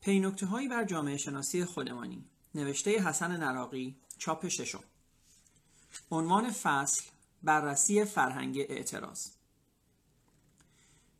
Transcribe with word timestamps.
پینکته 0.00 0.46
هایی 0.46 0.68
بر 0.68 0.84
جامعه 0.84 1.16
شناسی 1.16 1.64
خودمانی. 1.64 2.24
نوشته 2.54 2.90
حسن 2.90 3.36
نراقی 3.36 3.96
چاپ 4.18 4.48
ششم. 4.48 4.84
عنوان 6.10 6.50
فصل 6.50 7.04
بررسی 7.42 8.04
فرهنگ 8.04 8.58
اعتراض. 8.58 9.26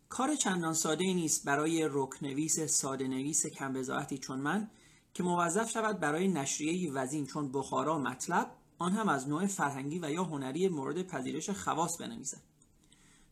کار 0.08 0.34
چندان 0.34 0.74
ساده 0.74 1.04
ای 1.04 1.14
نیست 1.14 1.44
برای 1.44 1.88
رکنویس 1.90 2.60
ساده 2.60 3.08
نویس 3.08 3.46
کم 3.46 3.82
چون 4.20 4.40
من 4.40 4.70
که 5.14 5.22
موظف 5.22 5.70
شود 5.70 6.00
برای 6.00 6.28
نشریه 6.28 6.92
وزین 6.92 7.26
چون 7.26 7.52
بخارا 7.52 7.98
مطلب 7.98 8.50
آن 8.78 8.92
هم 8.92 9.08
از 9.08 9.28
نوع 9.28 9.46
فرهنگی 9.46 9.98
و 9.98 10.10
یا 10.10 10.24
هنری 10.24 10.68
مورد 10.68 11.02
پذیرش 11.02 11.50
خواص 11.50 11.96
بنویسد. 12.00 12.40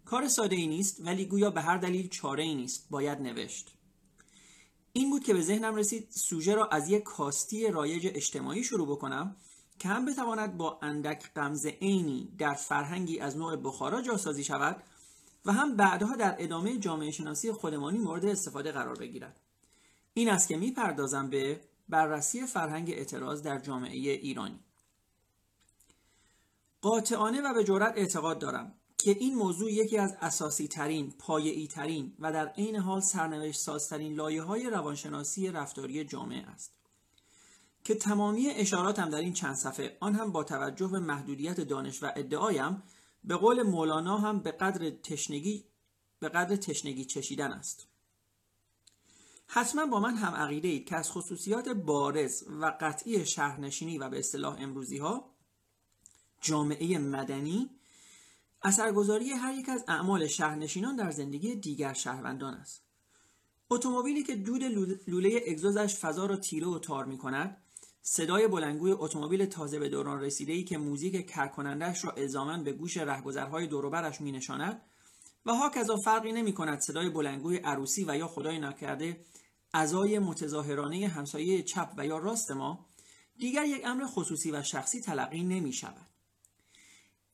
کار 0.04 0.28
ساده 0.28 0.56
ای 0.56 0.66
نیست 0.66 1.00
ولی 1.00 1.24
گویا 1.24 1.50
به 1.50 1.60
هر 1.60 1.76
دلیل 1.76 2.08
چاره 2.08 2.42
ای 2.42 2.54
نیست 2.54 2.86
باید 2.90 3.20
نوشت. 3.20 3.75
این 4.96 5.10
بود 5.10 5.24
که 5.24 5.34
به 5.34 5.42
ذهنم 5.42 5.74
رسید 5.74 6.08
سوژه 6.10 6.54
را 6.54 6.66
از 6.66 6.90
یک 6.90 7.02
کاستی 7.02 7.66
رایج 7.66 8.06
اجتماعی 8.06 8.64
شروع 8.64 8.88
بکنم 8.88 9.36
که 9.78 9.88
هم 9.88 10.04
بتواند 10.04 10.56
با 10.56 10.78
اندک 10.82 11.32
قمز 11.34 11.66
عینی 11.66 12.34
در 12.38 12.54
فرهنگی 12.54 13.20
از 13.20 13.36
نوع 13.36 13.56
بخارا 13.56 14.02
جاسازی 14.02 14.44
شود 14.44 14.82
و 15.44 15.52
هم 15.52 15.76
بعدها 15.76 16.16
در 16.16 16.36
ادامه 16.38 16.78
جامعه 16.78 17.10
شناسی 17.10 17.52
خودمانی 17.52 17.98
مورد 17.98 18.24
استفاده 18.24 18.72
قرار 18.72 18.98
بگیرد. 18.98 19.40
این 20.14 20.30
است 20.30 20.48
که 20.48 20.56
می‌پردازم 20.56 21.30
به 21.30 21.60
بررسی 21.88 22.46
فرهنگ 22.46 22.90
اعتراض 22.90 23.42
در 23.42 23.58
جامعه 23.58 23.96
ایرانی. 23.96 24.60
قاطعانه 26.82 27.40
و 27.40 27.54
به 27.54 27.64
جرات 27.64 27.92
اعتقاد 27.96 28.38
دارم 28.38 28.74
که 28.98 29.10
این 29.10 29.34
موضوع 29.34 29.72
یکی 29.72 29.98
از 29.98 30.16
اساسی 30.20 30.68
ترین، 30.68 31.10
پایه‌ای 31.18 31.66
ترین 31.66 32.16
و 32.18 32.32
در 32.32 32.48
عین 32.48 32.76
حال 32.76 33.00
سرنوشت 33.00 33.60
سازترین 33.60 34.14
لایه 34.14 34.42
های 34.42 34.70
روانشناسی 34.70 35.48
رفتاری 35.48 36.04
جامعه 36.04 36.46
است. 36.46 36.72
که 37.84 37.94
تمامی 37.94 38.50
اشاراتم 38.50 39.10
در 39.10 39.18
این 39.18 39.32
چند 39.32 39.54
صفحه 39.54 39.96
آن 40.00 40.14
هم 40.14 40.32
با 40.32 40.44
توجه 40.44 40.86
به 40.86 40.98
محدودیت 40.98 41.60
دانش 41.60 42.02
و 42.02 42.12
ادعایم 42.16 42.82
به 43.24 43.36
قول 43.36 43.62
مولانا 43.62 44.18
هم 44.18 44.38
به 44.38 44.52
قدر 44.52 44.90
تشنگی 44.90 45.64
به 46.18 46.28
قدر 46.28 46.56
تشنگی 46.56 47.04
چشیدن 47.04 47.52
است. 47.52 47.88
حتما 49.46 49.86
با 49.86 50.00
من 50.00 50.16
هم 50.16 50.34
عقیده 50.34 50.68
اید 50.68 50.88
که 50.88 50.96
از 50.96 51.10
خصوصیات 51.10 51.68
بارز 51.68 52.44
و 52.60 52.76
قطعی 52.80 53.26
شهرنشینی 53.26 53.98
و 53.98 54.08
به 54.08 54.18
اصطلاح 54.18 54.56
امروزی 54.58 54.98
ها 54.98 55.30
جامعه 56.40 56.98
مدنی 56.98 57.70
اثرگذاری 58.62 59.30
هر 59.30 59.54
یک 59.54 59.68
از 59.68 59.84
اعمال 59.88 60.26
شهرنشینان 60.26 60.96
در 60.96 61.10
زندگی 61.10 61.56
دیگر 61.56 61.92
شهروندان 61.92 62.54
است 62.54 62.82
اتومبیلی 63.70 64.22
که 64.22 64.36
دود 64.36 64.64
لوله 65.06 65.40
اگزوزش 65.46 65.96
فضا 65.96 66.26
را 66.26 66.36
تیره 66.36 66.66
و 66.66 66.78
تار 66.78 67.04
می 67.04 67.18
کند 67.18 67.56
صدای 68.02 68.48
بلنگوی 68.48 68.92
اتومبیل 68.92 69.46
تازه 69.46 69.78
به 69.78 69.88
دوران 69.88 70.20
رسیده 70.20 70.52
ای 70.52 70.64
که 70.64 70.78
موزیک 70.78 71.30
کرکنندش 71.30 72.04
را 72.04 72.10
الزاما 72.10 72.62
به 72.62 72.72
گوش 72.72 72.96
رهگذرهای 72.96 73.66
دوروبرش 73.66 74.20
می 74.20 74.32
نشاند 74.32 74.82
و 75.46 75.54
ها 75.54 75.70
فرقی 76.04 76.32
نمی 76.32 76.52
کند 76.52 76.80
صدای 76.80 77.10
بلنگوی 77.10 77.56
عروسی 77.56 78.04
و 78.08 78.16
یا 78.16 78.28
خدای 78.28 78.58
نکرده 78.58 79.24
ازای 79.72 80.18
متظاهرانه 80.18 81.08
همسایه 81.08 81.62
چپ 81.62 81.92
و 81.96 82.06
یا 82.06 82.18
راست 82.18 82.50
ما 82.50 82.86
دیگر 83.38 83.64
یک 83.64 83.82
امر 83.84 84.06
خصوصی 84.06 84.50
و 84.50 84.62
شخصی 84.62 85.00
تلقی 85.00 85.42
نمی 85.42 85.72
شود. 85.72 86.06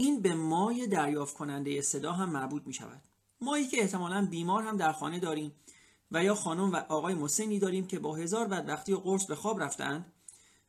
این 0.02 0.22
به 0.22 0.34
مای 0.34 0.86
دریافت 0.86 1.36
کننده 1.36 1.82
صدا 1.82 2.12
هم 2.12 2.30
مربوط 2.30 2.66
می 2.66 2.72
شود. 2.72 3.02
مایی 3.40 3.66
که 3.66 3.80
احتمالا 3.80 4.26
بیمار 4.30 4.62
هم 4.62 4.76
در 4.76 4.92
خانه 4.92 5.18
داریم 5.18 5.52
و 6.10 6.24
یا 6.24 6.34
خانم 6.34 6.72
و 6.72 6.76
آقای 6.76 7.14
مسنی 7.14 7.58
داریم 7.58 7.86
که 7.86 7.98
با 7.98 8.14
هزار 8.14 8.48
بدبختی 8.48 8.92
و 8.92 8.96
قرص 8.96 9.26
به 9.26 9.34
خواب 9.34 9.62
رفتند 9.62 10.12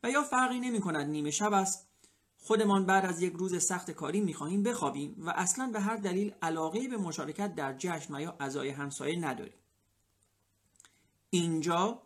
و 0.02 0.10
یا 0.10 0.22
فرقی 0.22 0.60
نمی 0.60 0.80
کند 0.80 1.10
نیمه 1.10 1.30
شب 1.30 1.52
است 1.52 1.88
خودمان 2.38 2.86
بعد 2.86 3.04
از 3.06 3.22
یک 3.22 3.32
روز 3.32 3.64
سخت 3.64 3.90
کاری 3.90 4.20
می 4.20 4.34
خواهیم 4.34 4.62
بخوابیم 4.62 5.14
و 5.18 5.30
اصلا 5.36 5.70
به 5.72 5.80
هر 5.80 5.96
دلیل 5.96 6.34
علاقه 6.42 6.88
به 6.88 6.96
مشارکت 6.96 7.54
در 7.54 7.74
جشن 7.78 8.14
و 8.14 8.20
یا 8.20 8.36
اعضای 8.40 8.68
همسایه 8.68 9.20
نداریم 9.20 9.58
اینجا 11.30 12.02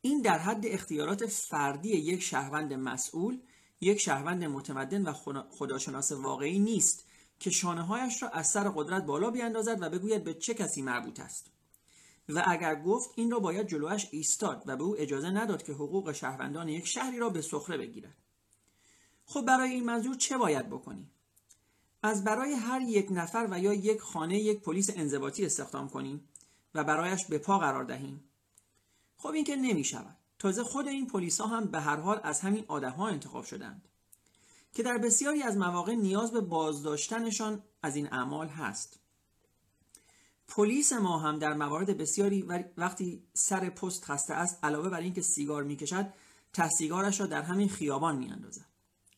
این 0.00 0.22
در 0.22 0.38
حد 0.38 0.66
اختیارات 0.66 1.26
فردی 1.26 1.88
یک 1.88 2.22
شهروند 2.22 2.72
مسئول 2.72 3.38
یک 3.80 3.98
شهروند 3.98 4.44
متمدن 4.44 5.02
و 5.02 5.12
خداشناس 5.50 6.12
واقعی 6.12 6.58
نیست 6.58 7.04
که 7.40 7.50
شانه 7.50 7.82
هایش 7.82 8.22
را 8.22 8.28
از 8.28 8.46
سر 8.48 8.68
قدرت 8.68 9.04
بالا 9.04 9.30
بیاندازد 9.30 9.82
و 9.82 9.90
بگوید 9.90 10.24
به 10.24 10.34
چه 10.34 10.54
کسی 10.54 10.82
مربوط 10.82 11.20
است. 11.20 11.50
و 12.28 12.44
اگر 12.46 12.82
گفت 12.82 13.10
این 13.14 13.30
را 13.30 13.38
باید 13.38 13.68
جلوش 13.68 14.06
ایستاد 14.10 14.62
و 14.66 14.76
به 14.76 14.84
او 14.84 15.00
اجازه 15.00 15.30
نداد 15.30 15.62
که 15.62 15.72
حقوق 15.72 16.12
شهروندان 16.12 16.68
یک 16.68 16.86
شهری 16.86 17.18
را 17.18 17.28
به 17.28 17.42
سخره 17.42 17.78
بگیرد. 17.78 18.16
خب 19.26 19.44
برای 19.44 19.70
این 19.70 19.84
منظور 19.84 20.16
چه 20.16 20.38
باید 20.38 20.70
بکنیم 20.70 21.10
از 22.02 22.24
برای 22.24 22.52
هر 22.52 22.80
یک 22.80 23.08
نفر 23.10 23.48
و 23.50 23.58
یا 23.58 23.72
یک 23.72 24.00
خانه 24.00 24.38
یک 24.38 24.60
پلیس 24.60 24.90
انضباطی 24.96 25.46
استخدام 25.46 25.88
کنیم 25.88 26.28
و 26.74 26.84
برایش 26.84 27.24
به 27.24 27.38
پا 27.38 27.58
قرار 27.58 27.84
دهیم 27.84 28.24
خب 29.16 29.28
این 29.28 29.44
که 29.44 29.56
نمی 29.56 29.84
شود 29.84 30.16
تازه 30.38 30.64
خود 30.64 30.88
این 30.88 31.06
پلیس 31.06 31.40
ها 31.40 31.46
هم 31.46 31.66
به 31.66 31.80
هر 31.80 31.96
حال 31.96 32.20
از 32.24 32.40
همین 32.40 32.64
آدم 32.68 32.90
ها 32.90 33.08
انتخاب 33.08 33.44
شدند 33.44 33.88
که 34.72 34.82
در 34.82 34.98
بسیاری 34.98 35.42
از 35.42 35.56
مواقع 35.56 35.94
نیاز 35.94 36.32
به 36.32 36.40
بازداشتنشان 36.40 37.62
از 37.82 37.96
این 37.96 38.12
اعمال 38.12 38.48
هست. 38.48 39.00
پلیس 40.48 40.92
ما 40.92 41.18
هم 41.18 41.38
در 41.38 41.54
موارد 41.54 41.96
بسیاری 41.96 42.42
وقتی 42.76 43.22
سر 43.34 43.70
پست 43.70 44.04
خسته 44.04 44.34
است 44.34 44.58
علاوه 44.62 44.88
بر 44.88 45.00
اینکه 45.00 45.22
سیگار 45.22 45.62
می‌کشد 45.62 46.12
ته 46.52 46.68
سیگارش 46.68 47.20
را 47.20 47.26
در 47.26 47.42
همین 47.42 47.68
خیابان 47.68 48.16
میاندازد. 48.16 48.66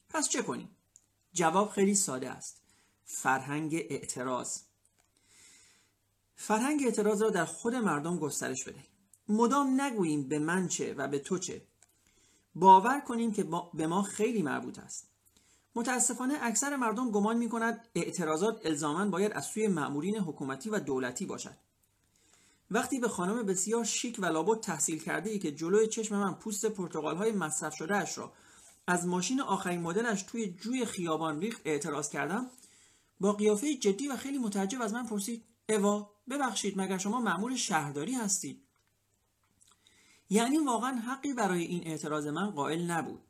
پس 0.09 0.29
چه 0.29 0.43
کنیم؟ 0.43 0.77
جواب 1.33 1.71
خیلی 1.71 1.95
ساده 1.95 2.31
است. 2.31 2.62
فرهنگ 3.05 3.75
اعتراض. 3.75 4.59
فرهنگ 6.37 6.83
اعتراض 6.85 7.23
را 7.23 7.31
در 7.31 7.45
خود 7.45 7.75
مردم 7.75 8.19
گسترش 8.19 8.65
بدهیم 8.65 8.88
مدام 9.28 9.81
نگوییم 9.81 10.28
به 10.28 10.39
من 10.39 10.69
چه 10.69 10.94
و 10.94 11.09
به 11.09 11.19
تو 11.19 11.39
چه. 11.39 11.62
باور 12.55 13.00
کنیم 13.00 13.33
که 13.33 13.47
به 13.75 13.87
ما 13.87 14.03
خیلی 14.03 14.43
مربوط 14.43 14.78
است. 14.78 15.09
متاسفانه 15.75 16.39
اکثر 16.41 16.77
مردم 16.77 17.11
گمان 17.11 17.37
می 17.37 17.49
کند 17.49 17.88
اعتراضات 17.94 18.67
الزاما 18.67 19.06
باید 19.06 19.33
از 19.33 19.47
سوی 19.47 19.69
مأمورین 19.69 20.19
حکومتی 20.19 20.71
و 20.71 20.78
دولتی 20.78 21.27
باشد. 21.27 21.56
وقتی 22.71 22.99
به 22.99 23.09
خانم 23.09 23.47
بسیار 23.47 23.84
شیک 23.84 24.17
و 24.19 24.27
لابد 24.27 24.61
تحصیل 24.61 24.99
کرده 24.99 25.31
ای 25.31 25.38
که 25.38 25.53
جلوی 25.53 25.87
چشم 25.87 26.17
من 26.17 26.34
پوست 26.34 26.67
پرتغال 26.67 27.17
های 27.17 27.33
مصرف 27.33 27.75
شده 27.75 27.97
اش 27.97 28.19
را 28.19 28.33
از 28.87 29.06
ماشین 29.06 29.41
آخرین 29.41 29.81
مدلش 29.81 30.22
توی 30.22 30.50
جوی 30.50 30.84
خیابان 30.84 31.41
ریخت 31.41 31.61
اعتراض 31.65 32.11
کردم 32.11 32.50
با 33.21 33.33
قیافه 33.33 33.75
جدی 33.75 34.09
و 34.09 34.17
خیلی 34.17 34.38
متعجب 34.38 34.83
از 34.83 34.93
من 34.93 35.06
پرسید 35.06 35.44
اوا 35.69 36.11
ببخشید 36.31 36.81
مگر 36.81 36.99
شما 36.99 37.21
مأمور 37.21 37.56
شهرداری 37.56 38.15
هستید؟ 38.15 38.68
یعنی 40.31 40.59
واقعا 40.59 40.97
حقی 40.97 41.33
برای 41.33 41.65
این 41.65 41.87
اعتراض 41.87 42.27
من 42.27 42.50
قائل 42.50 42.91
نبود. 42.91 43.21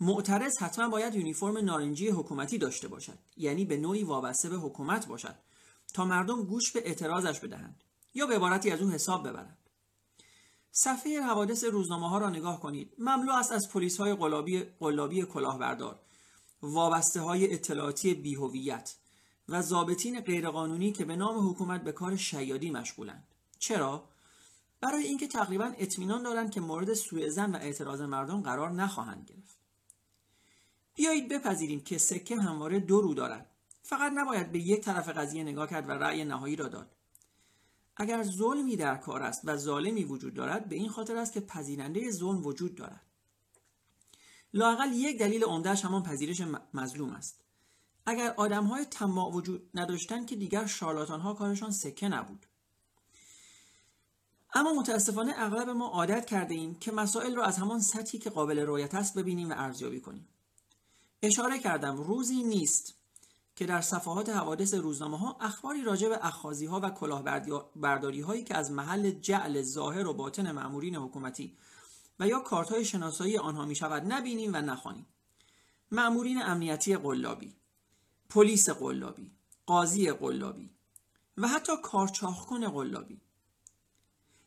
معترض 0.00 0.58
حتما 0.58 0.88
باید 0.88 1.14
یونیفرم 1.14 1.58
نارنجی 1.58 2.08
حکومتی 2.08 2.58
داشته 2.58 2.88
باشد. 2.88 3.18
یعنی 3.36 3.64
به 3.64 3.76
نوعی 3.76 4.04
وابسته 4.04 4.48
به 4.48 4.56
حکومت 4.56 5.06
باشد 5.06 5.34
تا 5.94 6.04
مردم 6.04 6.42
گوش 6.42 6.72
به 6.72 6.82
اعتراضش 6.86 7.40
بدهند 7.40 7.84
یا 8.14 8.26
به 8.26 8.34
عبارتی 8.34 8.70
از 8.70 8.80
او 8.80 8.90
حساب 8.90 9.28
ببرند. 9.28 9.58
صفحه 10.72 11.20
حوادث 11.20 11.64
روزنامه 11.64 12.08
ها 12.08 12.18
را 12.18 12.30
نگاه 12.30 12.60
کنید. 12.60 12.92
مملو 12.98 13.32
است 13.32 13.52
از 13.52 13.68
پلیس 13.72 14.00
های 14.00 14.14
قلابی, 14.14 14.62
قلابی 14.80 15.22
کلاهبردار. 15.22 16.00
وابسته 16.62 17.20
های 17.20 17.54
اطلاعاتی 17.54 18.14
بیهویت 18.14 18.96
و 19.48 19.62
ضابطین 19.62 20.20
غیرقانونی 20.20 20.92
که 20.92 21.04
به 21.04 21.16
نام 21.16 21.50
حکومت 21.50 21.84
به 21.84 21.92
کار 21.92 22.16
شیادی 22.16 22.70
مشغولند. 22.70 23.28
چرا؟ 23.58 24.08
برای 24.82 25.04
اینکه 25.04 25.26
تقریبا 25.26 25.72
اطمینان 25.78 26.22
دارند 26.22 26.50
که 26.50 26.60
مورد 26.60 26.94
سوء 26.94 27.28
زن 27.28 27.54
و 27.54 27.56
اعتراض 27.56 28.00
مردم 28.00 28.42
قرار 28.42 28.70
نخواهند 28.70 29.24
گرفت. 29.30 29.58
بیایید 30.94 31.28
بپذیریم 31.28 31.80
که 31.80 31.98
سکه 31.98 32.36
همواره 32.36 32.80
دو 32.80 33.00
رو 33.00 33.14
دارد. 33.14 33.50
فقط 33.82 34.12
نباید 34.14 34.52
به 34.52 34.58
یک 34.58 34.80
طرف 34.80 35.08
قضیه 35.08 35.42
نگاه 35.42 35.66
کرد 35.66 35.88
و 35.88 35.92
رأی 35.92 36.24
نهایی 36.24 36.56
را 36.56 36.68
داد. 36.68 36.96
اگر 37.96 38.22
ظلمی 38.22 38.76
در 38.76 38.96
کار 38.96 39.22
است 39.22 39.40
و 39.44 39.56
ظالمی 39.56 40.04
وجود 40.04 40.34
دارد 40.34 40.68
به 40.68 40.76
این 40.76 40.88
خاطر 40.88 41.16
است 41.16 41.32
که 41.32 41.40
پذیرنده 41.40 42.10
ظلم 42.10 42.46
وجود 42.46 42.74
دارد. 42.74 43.06
لاقل 44.54 44.92
یک 44.92 45.18
دلیل 45.18 45.44
عمدهش 45.44 45.84
همان 45.84 46.02
پذیرش 46.02 46.42
مظلوم 46.74 47.10
است. 47.10 47.44
اگر 48.06 48.34
آدم 48.36 48.64
های 48.64 48.84
طماع 48.84 49.32
وجود 49.32 49.70
نداشتند 49.74 50.26
که 50.26 50.36
دیگر 50.36 50.66
شارلاتان 50.66 51.20
ها 51.20 51.34
کارشان 51.34 51.70
سکه 51.70 52.08
نبود. 52.08 52.46
اما 54.54 54.72
متاسفانه 54.72 55.32
اغلب 55.36 55.68
ما 55.68 55.86
عادت 55.86 56.26
کرده 56.26 56.54
ایم 56.54 56.74
که 56.74 56.92
مسائل 56.92 57.36
را 57.36 57.44
از 57.44 57.58
همان 57.58 57.80
سطحی 57.80 58.18
که 58.18 58.30
قابل 58.30 58.58
رویت 58.58 58.94
است 58.94 59.18
ببینیم 59.18 59.50
و 59.50 59.54
ارزیابی 59.56 60.00
کنیم. 60.00 60.28
اشاره 61.22 61.58
کردم 61.58 61.96
روزی 61.96 62.42
نیست 62.42 62.94
که 63.56 63.66
در 63.66 63.80
صفحات 63.80 64.28
حوادث 64.28 64.74
روزنامه 64.74 65.18
ها 65.18 65.36
اخباری 65.40 65.82
راجع 65.82 66.08
به 66.08 66.26
اخازی 66.26 66.66
ها 66.66 66.80
و 66.82 66.90
کلاهبرداری 66.90 68.20
هایی 68.20 68.44
که 68.44 68.56
از 68.56 68.70
محل 68.70 69.10
جعل 69.10 69.62
ظاهر 69.62 70.06
و 70.06 70.14
باطن 70.14 70.52
مامورین 70.52 70.96
حکومتی 70.96 71.56
و 72.20 72.26
یا 72.26 72.38
کارت 72.38 72.68
های 72.68 72.84
شناسایی 72.84 73.38
آنها 73.38 73.64
می 73.64 73.74
شود 73.74 74.12
نبینیم 74.12 74.54
و 74.54 74.56
نخوانیم. 74.56 75.06
مامورین 75.90 76.42
امنیتی 76.42 76.96
قلابی 76.96 77.54
پلیس 78.28 78.70
قلابی 78.70 79.30
قاضی 79.66 80.10
قلابی 80.10 80.70
و 81.38 81.48
حتی 81.48 81.72
کارچاخکن 81.82 82.68
قلابی. 82.68 83.20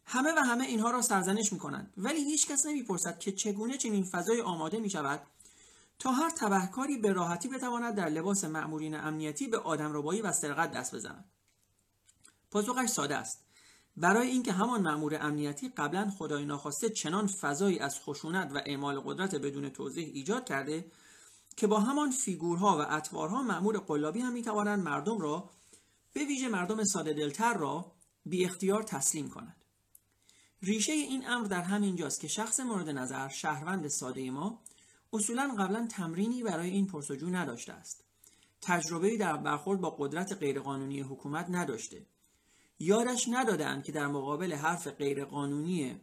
همه 0.06 0.34
و 0.38 0.40
همه 0.40 0.66
اینها 0.66 0.92
را 0.92 1.02
سرزنش 1.02 1.54
می 1.54 1.60
کنند 1.60 1.94
ولی 1.98 2.24
هیچ 2.24 2.48
کس 2.48 2.66
نمی‌پرسد 2.66 3.20
که 3.20 3.32
چگونه 3.32 3.78
چنین 3.78 4.04
فضای 4.04 4.42
آماده 4.42 4.80
می 4.80 4.90
شود 4.90 5.22
تا 6.00 6.12
هر 6.12 6.30
تبهکاری 6.30 6.98
به 6.98 7.14
راحتی 7.14 7.48
بتواند 7.48 7.96
در 7.96 8.10
لباس 8.10 8.44
مأمورین 8.44 8.96
امنیتی 8.96 9.48
به 9.48 9.58
آدمربایی 9.58 10.22
و 10.22 10.32
سرقت 10.32 10.72
دست 10.72 10.96
بزند. 10.96 11.26
پاسخش 12.52 12.90
ساده 12.90 13.16
است. 13.16 13.46
برای 13.98 14.28
اینکه 14.28 14.52
همان 14.52 14.82
مأمور 14.82 15.18
امنیتی 15.22 15.70
قبلا 15.70 16.12
خدای 16.18 16.46
ناخواسته 16.46 16.90
چنان 16.90 17.28
فضایی 17.28 17.80
از 17.80 18.00
خشونت 18.00 18.52
و 18.56 18.62
اعمال 18.66 19.00
قدرت 19.00 19.36
بدون 19.36 19.70
توضیح 19.70 20.12
ایجاد 20.14 20.46
کرده 20.46 20.92
که 21.58 21.68
با 21.68 21.80
همان 21.80 22.12
فیگورها 22.12 22.78
و 22.78 22.96
اطوارها 22.96 23.42
مأمور 23.42 23.78
قلابی 23.78 24.20
هم 24.20 24.34
می‌توانند 24.34 24.84
مردم 24.84 25.18
را 25.18 25.50
به 26.14 26.26
ویژه 26.26 26.48
مردم 26.48 26.84
ساده 26.84 27.14
دلتر 27.14 27.54
را 27.54 27.92
بی 28.26 28.46
اختیار 28.46 28.84
تسلیم 28.84 29.30
کند 29.30 29.65
ریشه 30.66 30.92
این 30.92 31.28
امر 31.28 31.48
در 31.48 31.62
همین 31.62 31.96
جاست 31.96 32.20
که 32.20 32.28
شخص 32.28 32.60
مورد 32.60 32.90
نظر 32.90 33.28
شهروند 33.28 33.88
ساده 33.88 34.32
ما 34.32 34.62
اصولا 35.14 35.56
قبلا 35.60 35.88
تمرینی 35.88 36.44
برای 36.44 36.70
این 36.70 36.88
پرسجو 36.88 37.30
نداشته 37.30 37.74
است. 37.74 38.04
تجربه 38.62 39.18
در 39.18 39.38
برخورد 39.38 39.82
با 39.82 39.90
قدرت 39.90 40.34
غیرقانونی 40.34 41.00
حکومت 41.02 41.46
نداشته. 41.50 42.06
یادش 42.80 43.28
ندادند 43.30 43.84
که 43.84 43.92
در 43.92 44.08
مقابل 44.08 44.54
حرف 44.54 44.88
غیرقانونی 44.88 46.02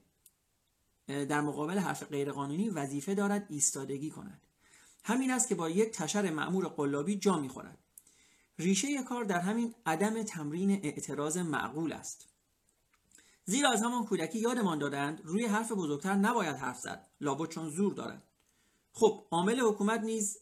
در 1.06 1.40
مقابل 1.40 1.78
حرف 1.78 2.02
غیرقانونی 2.02 2.70
وظیفه 2.70 3.14
دارد 3.14 3.46
ایستادگی 3.48 4.10
کند. 4.10 4.40
همین 5.04 5.30
است 5.30 5.48
که 5.48 5.54
با 5.54 5.70
یک 5.70 5.90
تشر 5.90 6.30
معمور 6.30 6.68
قلابی 6.68 7.16
جا 7.16 7.38
می‌خورد. 7.38 7.78
ریشه 8.58 9.02
کار 9.02 9.24
در 9.24 9.40
همین 9.40 9.74
عدم 9.86 10.22
تمرین 10.22 10.70
اعتراض 10.70 11.36
معقول 11.36 11.92
است. 11.92 12.31
زیرا 13.44 13.70
از 13.70 13.82
همان 13.82 14.04
کودکی 14.04 14.38
یادمان 14.38 14.78
دادند 14.78 15.20
روی 15.24 15.46
حرف 15.46 15.72
بزرگتر 15.72 16.14
نباید 16.14 16.56
حرف 16.56 16.78
زد. 16.78 17.08
لابد 17.20 17.48
چون 17.48 17.70
زور 17.70 17.94
دارد. 17.94 18.22
خب 18.92 19.26
عامل 19.30 19.60
حکومت 19.60 20.00
نیز 20.00 20.38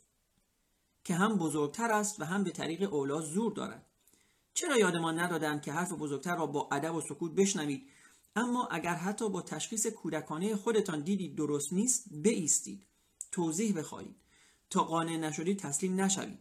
که 1.05 1.15
هم 1.15 1.37
بزرگتر 1.37 1.93
است 1.93 2.21
و 2.21 2.25
هم 2.25 2.45
به 2.45 2.51
طریق 2.51 2.95
اولا 2.95 3.21
زور 3.21 3.53
دارد. 3.53 3.87
چرا 4.55 4.79
یادمان 4.79 5.19
ندادند 5.19 5.63
که 5.63 5.73
حرف 5.73 5.93
بزرگتر 5.93 6.37
را 6.37 6.47
با 6.47 6.69
ادب 6.73 6.95
و 6.95 7.01
سکوت 7.01 7.33
بشنوید؟ 7.33 7.89
اما 8.37 8.69
اگر 8.71 8.95
حتی 8.95 9.29
با 9.29 9.43
تشخیص 9.43 9.87
کودکانه 9.87 10.57
خودتان 10.57 11.01
دیدید 11.01 11.37
درست 11.37 11.73
نیست 11.73 12.05
بایستید. 12.25 12.87
توضیح 13.33 13.79
بخواهید. 13.79 14.17
تا 14.71 14.85
قانع 14.85 15.17
نشدید 15.17 15.59
تسلیم 15.59 16.01
نشوید. 16.01 16.39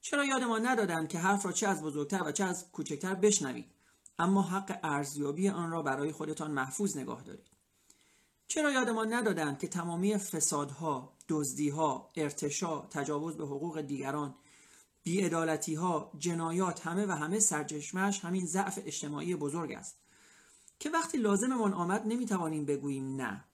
چرا 0.00 0.24
یادمان 0.24 0.66
ندادند 0.66 1.08
که 1.08 1.18
حرف 1.18 1.46
را 1.46 1.52
چه 1.52 1.68
از 1.68 1.82
بزرگتر 1.82 2.22
و 2.22 2.32
چه 2.32 2.44
از 2.44 2.70
کوچکتر 2.72 3.14
بشنوید؟ 3.14 3.75
اما 4.18 4.42
حق 4.42 4.78
ارزیابی 4.82 5.48
آن 5.48 5.70
را 5.70 5.82
برای 5.82 6.12
خودتان 6.12 6.50
محفوظ 6.50 6.96
نگاه 6.96 7.22
دارید. 7.22 7.46
چرا 8.48 8.70
یادمان 8.70 9.12
ندادند 9.12 9.58
که 9.58 9.68
تمامی 9.68 10.18
فسادها، 10.18 11.12
دزدیها، 11.28 12.10
ارتشا، 12.16 12.80
تجاوز 12.80 13.36
به 13.36 13.44
حقوق 13.44 13.80
دیگران، 13.80 14.34
بیعدالتیها، 15.02 16.12
جنایات 16.18 16.86
همه 16.86 17.06
و 17.06 17.10
همه 17.10 17.38
سرچشمهش 17.38 18.24
همین 18.24 18.46
ضعف 18.46 18.78
اجتماعی 18.84 19.36
بزرگ 19.36 19.72
است 19.72 19.96
که 20.78 20.90
وقتی 20.90 21.18
لازممان 21.18 21.72
آمد 21.72 22.02
نمی‌توانیم 22.06 22.64
بگوییم 22.64 23.16
نه. 23.16 23.44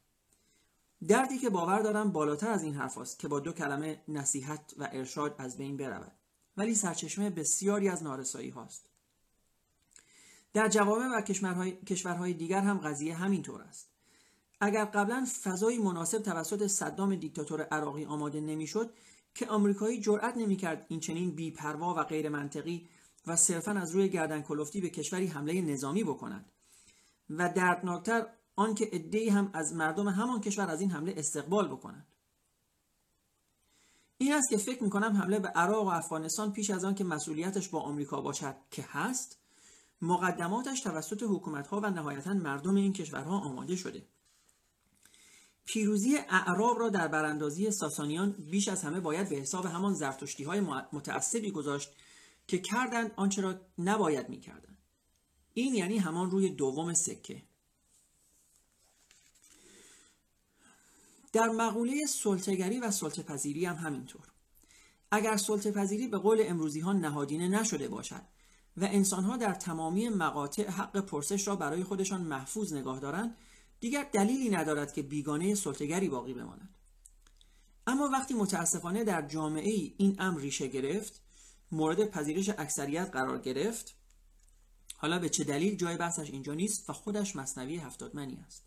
دردی 1.08 1.38
که 1.38 1.50
باور 1.50 1.82
دارم 1.82 2.12
بالاتر 2.12 2.50
از 2.50 2.62
این 2.62 2.74
حرف 2.74 2.98
است 2.98 3.18
که 3.18 3.28
با 3.28 3.40
دو 3.40 3.52
کلمه 3.52 4.02
نصیحت 4.08 4.74
و 4.78 4.88
ارشاد 4.92 5.34
از 5.38 5.56
بین 5.56 5.76
برود. 5.76 6.12
ولی 6.56 6.74
سرچشمه 6.74 7.30
بسیاری 7.30 7.88
از 7.88 8.02
نارسایی 8.02 8.50
هاست. 8.50 8.91
در 10.52 10.68
جوامع 10.68 11.18
و 11.18 11.20
کشورهای, 11.20 11.72
کشورهای 11.72 12.32
دیگر 12.34 12.60
هم 12.60 12.78
قضیه 12.78 13.14
همینطور 13.14 13.62
است. 13.62 13.88
اگر 14.60 14.84
قبلا 14.84 15.26
فضایی 15.42 15.78
مناسب 15.78 16.18
توسط 16.18 16.66
صدام 16.66 17.16
دیکتاتور 17.16 17.62
عراقی 17.62 18.04
آماده 18.04 18.40
نمی‌شد 18.40 18.94
که 19.34 19.46
آمریکایی 19.46 20.00
جرأت 20.00 20.36
نمی‌کرد 20.36 20.86
این 20.88 21.00
چنین 21.00 21.30
بیپروا 21.30 21.94
و 21.94 22.02
غیر 22.02 22.28
منطقی 22.28 22.88
و 23.26 23.36
صرفا 23.36 23.72
از 23.72 23.90
روی 23.90 24.08
گردن 24.08 24.42
کلفتی 24.42 24.80
به 24.80 24.90
کشوری 24.90 25.26
حمله 25.26 25.60
نظامی 25.60 26.04
بکند. 26.04 26.52
و 27.30 27.48
دردناکتر 27.48 28.26
آنکه 28.56 28.84
عدهای 28.92 29.28
هم 29.28 29.50
از 29.54 29.74
مردم 29.74 30.08
همان 30.08 30.40
کشور 30.40 30.70
از 30.70 30.80
این 30.80 30.90
حمله 30.90 31.14
استقبال 31.16 31.68
بکنند. 31.68 32.06
این 34.18 34.32
است 34.32 34.50
که 34.50 34.56
فکر 34.56 34.82
می‌کنم 34.82 35.16
حمله 35.16 35.38
به 35.38 35.48
عراق 35.48 35.86
و 35.86 35.90
افغانستان 35.90 36.52
پیش 36.52 36.70
از 36.70 36.84
آن 36.84 36.94
که 36.94 37.04
مسئولیتش 37.04 37.68
با 37.68 37.80
آمریکا 37.80 38.20
باشد 38.20 38.56
که 38.70 38.84
هست. 38.88 39.41
مقدماتش 40.02 40.80
توسط 40.80 41.22
حکومتها 41.22 41.80
و 41.80 41.86
نهایتا 41.86 42.34
مردم 42.34 42.74
این 42.74 42.92
کشورها 42.92 43.38
آماده 43.38 43.76
شده. 43.76 44.06
پیروزی 45.64 46.16
اعراب 46.16 46.78
را 46.78 46.88
در 46.88 47.08
براندازی 47.08 47.70
ساسانیان 47.70 48.30
بیش 48.30 48.68
از 48.68 48.82
همه 48.82 49.00
باید 49.00 49.28
به 49.28 49.36
حساب 49.36 49.66
همان 49.66 49.94
زرتشتی 49.94 50.44
های 50.44 50.60
متعصبی 50.92 51.50
گذاشت 51.50 51.90
که 52.46 52.58
کردند 52.58 53.12
آنچه 53.16 53.42
را 53.42 53.60
نباید 53.78 54.28
می‌کردند. 54.28 54.78
این 55.54 55.74
یعنی 55.74 55.98
همان 55.98 56.30
روی 56.30 56.48
دوم 56.48 56.94
سکه. 56.94 57.42
در 61.32 61.48
مقوله 61.48 62.06
سلطگری 62.06 62.80
و 62.80 62.90
سلطپذیری 62.90 63.64
هم 63.64 63.76
همینطور. 63.76 64.32
اگر 65.10 65.36
سلطپذیری 65.36 66.08
به 66.08 66.18
قول 66.18 66.42
امروزی 66.44 66.80
ها 66.80 66.92
نهادینه 66.92 67.48
نشده 67.48 67.88
باشد 67.88 68.22
و 68.76 68.84
انسانها 68.84 69.36
در 69.36 69.54
تمامی 69.54 70.08
مقاطع 70.08 70.70
حق 70.70 71.00
پرسش 71.00 71.48
را 71.48 71.56
برای 71.56 71.84
خودشان 71.84 72.20
محفوظ 72.20 72.72
نگاه 72.72 73.00
دارند 73.00 73.36
دیگر 73.80 74.08
دلیلی 74.12 74.50
ندارد 74.50 74.92
که 74.92 75.02
بیگانه 75.02 75.54
سلطگری 75.54 76.08
باقی 76.08 76.34
بماند. 76.34 76.74
اما 77.86 78.08
وقتی 78.12 78.34
متاسفانه 78.34 79.04
در 79.04 79.22
جامعه 79.22 79.70
ای 79.70 79.94
این 79.98 80.16
امر 80.18 80.40
ریشه 80.40 80.68
گرفت 80.68 81.20
مورد 81.72 82.10
پذیرش 82.10 82.48
اکثریت 82.48 83.10
قرار 83.12 83.38
گرفت 83.38 83.96
حالا 84.96 85.18
به 85.18 85.28
چه 85.28 85.44
دلیل 85.44 85.76
جای 85.76 85.96
بحثش 85.96 86.30
اینجا 86.30 86.54
نیست 86.54 86.90
و 86.90 86.92
خودش 86.92 87.36
مصنوی 87.36 87.76
هفتادمنی 87.76 88.44
است. 88.46 88.64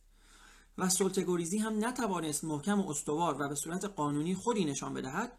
و 0.78 0.90
سلطگریزی 0.90 1.58
هم 1.58 1.86
نتوانست 1.86 2.44
محکم 2.44 2.82
و 2.82 2.90
استوار 2.90 3.42
و 3.42 3.50
به 3.50 3.56
صورت 3.56 3.86
قانونی 3.86 4.36
خودی 4.36 4.66
نشان 4.66 4.94
بدهد 4.94 5.32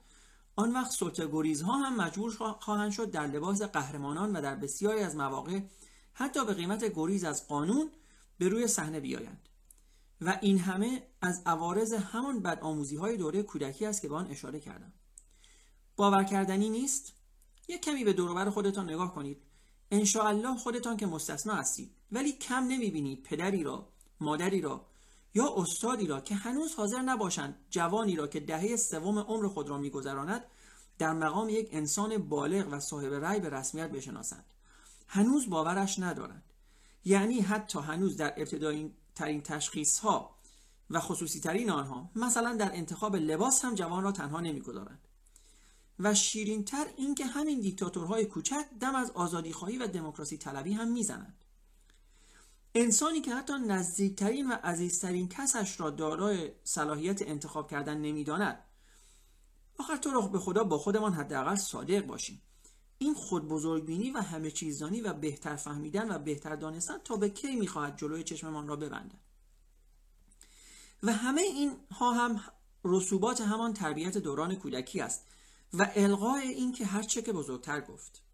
آن 0.57 0.73
وقت 0.73 0.91
سلطگریزها 0.91 1.73
هم 1.73 1.97
مجبور 1.97 2.33
خواهند 2.61 2.93
شد 2.93 3.11
در 3.11 3.27
لباس 3.27 3.63
قهرمانان 3.63 4.37
و 4.37 4.41
در 4.41 4.55
بسیاری 4.55 5.01
از 5.01 5.17
مواقع 5.17 5.61
حتی 6.13 6.45
به 6.45 6.55
قیمت 6.55 6.93
گریز 6.95 7.25
از 7.25 7.49
قانون 7.49 7.91
به 8.39 8.49
روی 8.49 8.67
صحنه 8.67 9.01
بیایند. 9.01 9.49
و 10.21 10.39
این 10.43 10.59
همه 10.59 11.03
از 11.23 11.43
عوارض 11.47 11.93
همان 11.93 12.43
بدآموزی 12.43 12.97
های 12.97 13.17
دوره 13.17 13.43
کودکی 13.43 13.87
است 13.87 14.03
که 14.03 14.09
به 14.09 14.15
آن 14.15 14.27
اشاره 14.27 14.61
کردم. 14.61 14.93
باور 15.97 16.25
کردنی 16.25 16.69
نیست؟ 16.69 17.13
یک 17.69 17.85
کمی 17.85 18.05
به 18.05 18.13
دوروبر 18.13 18.51
خودتان 18.51 18.91
نگاه 18.91 19.15
کنید. 19.15 19.43
الله 19.93 20.57
خودتان 20.57 20.97
که 20.97 21.07
مستثنا 21.07 21.55
هستید. 21.55 21.95
ولی 22.13 22.33
کم 22.33 22.65
نمی‌بینید 22.65 23.23
پدری 23.23 23.63
را 23.63 23.89
مادری 24.21 24.61
را 24.61 24.87
یا 25.37 25.55
استادی 25.57 26.07
را 26.07 26.21
که 26.21 26.35
هنوز 26.35 26.75
حاضر 26.75 27.03
نباشند 27.03 27.59
جوانی 27.71 28.17
را 28.17 28.27
که 28.27 28.41
دهه 28.41 28.77
سوم 28.77 29.19
عمر 29.19 29.49
خود 29.49 29.69
را 29.69 29.79
میگذراند 29.79 30.45
در 30.99 31.13
مقام 31.13 31.49
یک 31.49 31.69
انسان 31.73 32.19
بالغ 32.19 32.69
و 32.71 32.81
صاحب 32.81 33.13
رأی 33.13 33.41
به 33.41 33.51
رسمیت 33.51 33.91
بشناسند. 33.91 34.45
هنوز 35.09 35.51
باورش 35.51 35.99
ندارند. 35.99 36.43
یعنی 37.05 37.41
حتی 37.41 37.79
هنوز 37.79 38.17
در 38.17 38.35
ابتدایی 38.37 38.95
ترین 39.15 39.43
تشخیص 39.43 39.99
ها 39.99 40.37
و 40.91 41.01
خصوصی 41.01 41.41
ترین 41.41 41.71
آنها 41.71 42.11
مثلا 42.15 42.57
در 42.57 42.71
انتخاب 42.75 43.17
لباس 43.17 43.65
هم 43.65 43.75
جوان 43.75 44.03
را 44.03 44.13
تنها 44.13 44.41
نمی‌گذارند. 44.41 45.09
و 45.99 46.15
شیرین 46.15 46.65
تر 46.65 46.87
اینکه 46.97 47.27
همین 47.27 47.61
دیکتاتورهای 47.61 48.25
کوچک 48.25 48.65
دم 48.81 48.95
از 48.95 49.11
آزادی 49.11 49.53
خواهی 49.53 49.79
و 49.79 49.87
دموکراسی 49.87 50.39
طلبی 50.39 50.73
هم 50.73 50.93
می‌زنند. 50.93 51.46
انسانی 52.79 53.21
که 53.21 53.35
حتی 53.35 53.53
نزدیکترین 53.53 54.51
و 54.51 54.55
عزیزترین 54.65 55.29
کسش 55.29 55.81
را 55.81 55.91
دارای 55.91 56.53
صلاحیت 56.65 57.23
انتخاب 57.23 57.71
کردن 57.71 57.99
نمی‌داند. 57.99 58.65
آخر 59.79 59.97
تو 59.97 60.29
به 60.29 60.39
خدا 60.39 60.65
با 60.65 60.79
خودمان 60.79 61.13
حداقل 61.13 61.57
صادق 61.57 62.07
باشیم. 62.07 62.43
این 62.99 63.15
خود 63.15 63.49
بزرگبینی 63.49 64.11
و 64.11 64.19
همه 64.19 64.51
چیزدانی 64.51 65.01
و 65.01 65.13
بهتر 65.13 65.57
فهمیدن 65.57 66.11
و 66.11 66.19
بهتر 66.19 66.57
دانستن 66.57 66.99
تا 66.99 67.17
به 67.17 67.29
کی 67.29 67.57
می‌خواهد 67.57 67.99
جلوی 67.99 68.25
چشممان 68.25 68.69
را 68.69 68.77
ببندد. 68.77 69.21
و 71.03 71.13
همه 71.13 71.41
این 71.41 71.77
ها 71.91 72.13
هم 72.13 72.41
رسوبات 72.85 73.41
همان 73.41 73.73
تربیت 73.73 74.19
دوران 74.19 74.55
کودکی 74.55 75.01
است 75.01 75.27
و 75.73 75.91
القاء 75.95 76.39
این 76.39 76.73
که 76.73 76.87
هر 76.87 77.03
چه 77.03 77.23
که 77.23 77.33
بزرگتر 77.33 77.81
گفت. 77.81 78.26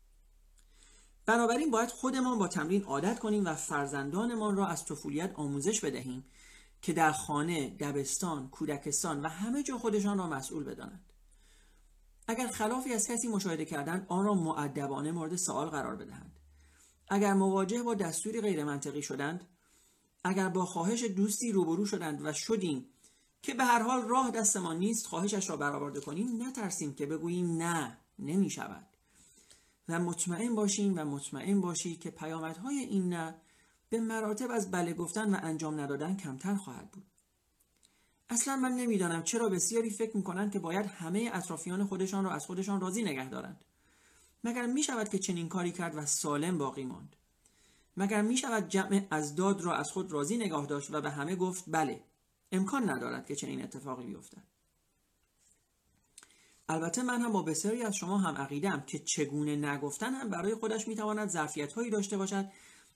بنابراین 1.27 1.71
باید 1.71 1.89
خودمان 1.89 2.39
با 2.39 2.49
تمرین 2.49 2.85
عادت 2.85 3.19
کنیم 3.19 3.45
و 3.45 3.55
فرزندانمان 3.55 4.57
را 4.57 4.67
از 4.67 4.85
طفولیت 4.85 5.33
آموزش 5.35 5.81
بدهیم 5.81 6.25
که 6.83 6.93
در 6.93 7.13
خانه، 7.13 7.71
دبستان، 7.71 8.49
کودکستان 8.49 9.21
و 9.21 9.29
همه 9.29 9.63
جا 9.63 9.79
خودشان 9.79 10.19
را 10.19 10.27
مسئول 10.27 10.65
بدانند. 10.65 11.13
اگر 12.29 12.47
خلافی 12.47 12.93
از 12.93 13.09
کسی 13.09 13.29
مشاهده 13.29 13.65
کردند 13.65 14.07
آن 14.09 14.25
را 14.25 14.35
معدبانه 14.35 15.13
مورد 15.13 15.37
سوال 15.37 15.69
قرار 15.69 15.97
بدهند. 15.97 16.39
اگر 17.09 17.35
مواجه 17.35 17.83
با 17.83 17.95
دستوری 17.95 18.41
غیر 18.41 18.65
منطقی 18.65 19.03
شدند، 19.03 19.49
اگر 20.25 20.49
با 20.49 20.65
خواهش 20.65 21.05
دوستی 21.05 21.53
روبرو 21.53 21.87
شدند 21.87 22.25
و 22.25 22.33
شدیم 22.33 22.87
که 23.43 23.55
به 23.55 23.65
هر 23.65 23.83
حال 23.83 24.03
راه 24.09 24.31
دستمان 24.31 24.79
نیست 24.79 25.07
خواهشش 25.07 25.51
را 25.51 25.57
برآورده 25.57 26.01
کنیم 26.01 26.43
نترسیم 26.43 26.95
که 26.95 27.07
بگوییم 27.07 27.57
نه 27.57 27.99
نمی 28.19 28.51
شود 28.51 28.87
و 29.89 30.01
مطمئن 30.01 30.55
باشیم 30.55 30.95
و 30.97 31.05
مطمئن 31.05 31.61
باشید 31.61 32.01
که 32.01 32.11
پیامدهای 32.11 32.79
این 32.79 33.09
نه 33.09 33.35
به 33.89 34.01
مراتب 34.01 34.51
از 34.51 34.71
بله 34.71 34.93
گفتن 34.93 35.35
و 35.35 35.39
انجام 35.43 35.81
ندادن 35.81 36.17
کمتر 36.17 36.55
خواهد 36.55 36.91
بود. 36.91 37.07
اصلا 38.31 38.57
من 38.57 38.73
نمی‌دانم 38.73 39.23
چرا 39.23 39.49
بسیاری 39.49 39.91
فکر 39.91 40.17
می‌کنند 40.17 40.53
که 40.53 40.59
باید 40.59 40.87
همه 40.87 41.31
اطرافیان 41.33 41.85
خودشان 41.85 42.25
را 42.25 42.31
از 42.31 42.47
خودشان 42.47 42.81
راضی 42.81 43.03
نگه 43.03 43.29
دارند. 43.29 43.65
مگر 44.45 44.67
می 44.67 44.83
شود 44.83 45.09
که 45.09 45.19
چنین 45.19 45.49
کاری 45.49 45.73
کرد 45.73 45.97
و 45.97 46.07
سالم 46.07 46.59
باقی 46.59 46.85
ماند؟ 46.85 47.17
مگر 47.97 48.23
می 48.23 48.37
شود 48.37 48.69
جمع 48.69 49.07
از 49.11 49.35
داد 49.35 49.61
را 49.61 49.77
از 49.77 49.91
خود 49.91 50.13
راضی 50.13 50.37
نگاه 50.37 50.67
داشت 50.67 50.95
و 50.95 51.01
به 51.01 51.11
همه 51.11 51.37
گفت 51.37 51.65
بله 51.67 52.05
امکان 52.53 52.91
ندارد 52.91 53.27
که 53.27 53.37
چنین 53.37 53.63
اتفاقی 53.63 54.07
بیفتد. 54.07 54.52
البته 56.73 57.03
من 57.03 57.23
هم 57.23 57.33
با 57.33 57.43
بسیاری 57.43 57.83
از 57.83 57.95
شما 57.95 58.19
هم 58.19 58.35
عقیدم 58.35 58.81
که 58.87 58.99
چگونه 58.99 59.57
نگفتن 59.57 60.15
هم 60.15 60.31
برای 60.31 60.55
خودش 60.55 60.89
می‌تواند 60.89 61.29
ظرفیت 61.29 61.73
هایی 61.73 61.91
داشته 61.91 62.17
باشد 62.17 62.49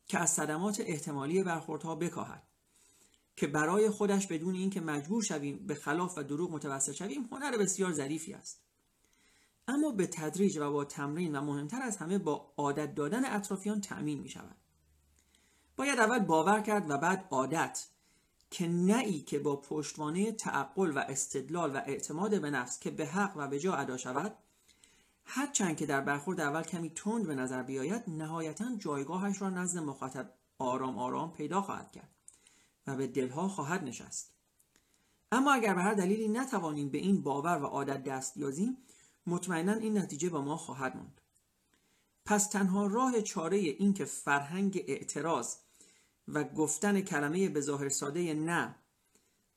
که 0.09 0.19
از 0.19 0.31
صدمات 0.31 0.81
احتمالی 0.81 1.43
برخوردها 1.43 1.95
بکاهد. 1.95 2.43
که 3.37 3.47
برای 3.47 3.91
خودش 3.91 4.27
بدون 4.27 4.55
اینکه 4.55 4.81
مجبور 4.81 5.23
شویم 5.23 5.67
به 5.67 5.75
خلاف 5.75 6.19
و 6.19 6.23
دروغ 6.23 6.51
متوسل 6.51 6.93
شویم 6.93 7.29
هنر 7.33 7.59
بسیار 7.59 7.93
ظریفی 7.93 8.33
است. 8.33 8.61
اما 9.69 9.91
به 9.91 10.07
تدریج 10.07 10.59
و 10.59 10.73
با 10.73 10.85
تمرین 10.85 11.37
و 11.37 11.41
مهمتر 11.41 11.83
از 11.83 11.97
همه 11.97 12.19
با 12.19 12.53
عادت 12.57 12.95
دادن 12.95 13.25
اطرافیان 13.25 13.81
تأمین 13.81 14.21
می 14.21 14.29
شود 14.29 14.57
باید 15.77 15.99
اول 15.99 16.19
باور 16.19 16.61
کرد 16.61 16.91
و 16.91 16.99
بعد 16.99 17.29
عادت 17.31 17.87
که 18.57 18.69
نئی 18.69 19.21
که 19.21 19.39
با 19.39 19.57
پشتوانه 19.57 20.33
تعقل 20.33 20.93
و 20.97 20.99
استدلال 20.99 21.77
و 21.77 21.81
اعتماد 21.87 22.41
به 22.41 22.51
نفس 22.51 22.81
که 22.81 22.91
به 22.91 23.07
حق 23.07 23.33
و 23.37 23.49
به 23.49 23.61
جا 23.61 23.75
ادا 23.75 23.97
شود 23.97 24.37
هرچند 25.25 25.77
که 25.77 25.87
در 25.87 26.01
برخورد 26.01 26.41
اول 26.41 26.63
کمی 26.63 26.91
تند 26.91 27.27
به 27.27 27.35
نظر 27.35 27.63
بیاید 27.63 28.03
نهایتا 28.09 28.65
جایگاهش 28.79 29.43
را 29.43 29.51
نزد 29.51 29.79
مخاطب 29.79 30.33
آرام 30.59 30.99
آرام 30.99 31.33
پیدا 31.33 31.63
خواهد 31.63 31.93
کرد 31.93 32.11
و 32.87 32.97
به 32.97 33.07
دلها 33.07 33.49
خواهد 33.49 33.85
نشست. 33.85 34.33
اما 35.33 35.53
اگر 35.53 35.75
به 35.75 35.83
هر 35.83 35.95
دلیلی 35.95 36.29
نتوانیم 36.29 36.89
به 36.89 36.99
این 36.99 37.23
باور 37.23 37.63
و 37.63 37.67
عادت 37.67 38.05
دست 38.05 38.37
یازیم 38.37 38.77
مطمئنا 39.27 39.73
این 39.73 39.99
نتیجه 39.99 40.29
با 40.29 40.41
ما 40.41 40.57
خواهد 40.57 40.97
ماند 40.97 41.21
پس 42.25 42.49
تنها 42.49 42.87
راه 42.87 43.23
چاره 43.23 43.57
این 43.57 43.95
که 43.95 44.05
فرهنگ 44.05 44.85
اعتراض 44.87 45.57
و 46.29 46.45
گفتن 46.45 47.01
کلمه 47.01 47.49
به 47.49 47.61
ظاهر 47.61 47.89
ساده 47.89 48.35
نه 48.35 48.75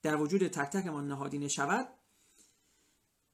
در 0.02 0.16
وجود 0.16 0.48
تک 0.48 0.70
تکمان 0.70 1.08
نهادینه 1.08 1.48
شود 1.48 1.88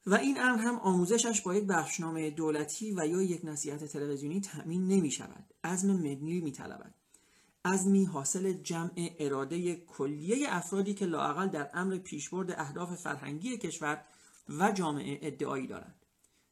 و 0.06 0.15
این 0.15 0.42
امر 0.42 0.60
هم 0.60 0.75
آموزشش 0.75 1.42
با 1.42 1.56
یک 1.56 1.63
بخشنامه 1.63 2.30
دولتی 2.30 2.92
و 2.92 3.08
یا 3.08 3.22
یک 3.22 3.46
نصیحت 3.46 3.84
تلویزیونی 3.84 4.42
تأمین 4.42 4.88
نمی 4.88 5.12
شود. 5.12 5.54
عزم 5.63 5.92
مدنی 5.92 6.42
می 6.42 6.51
طلبد. 6.51 6.94
عزمی 7.65 8.06
حاصل 8.06 8.54
جمع 8.54 9.15
اراده 9.20 9.75
کلیه 9.75 10.48
افرادی 10.50 10.94
که 10.94 11.06
لاقل 11.06 11.48
در 11.48 11.70
امر 11.74 11.98
پیشبرد 11.98 12.51
اهداف 12.51 12.96
فرهنگی 12.96 13.58
کشور 13.58 14.06
و 14.50 14.72
جامعه 14.72 15.20
ادعایی 15.22 15.68
دارند. 15.68 16.06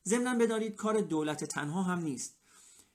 ضمنا 0.06 0.36
بدارید 0.36 0.76
کار 0.76 1.02
دولت 1.02 1.44
تنها 1.44 1.84
هم 1.84 2.00
نیست. 2.00 2.36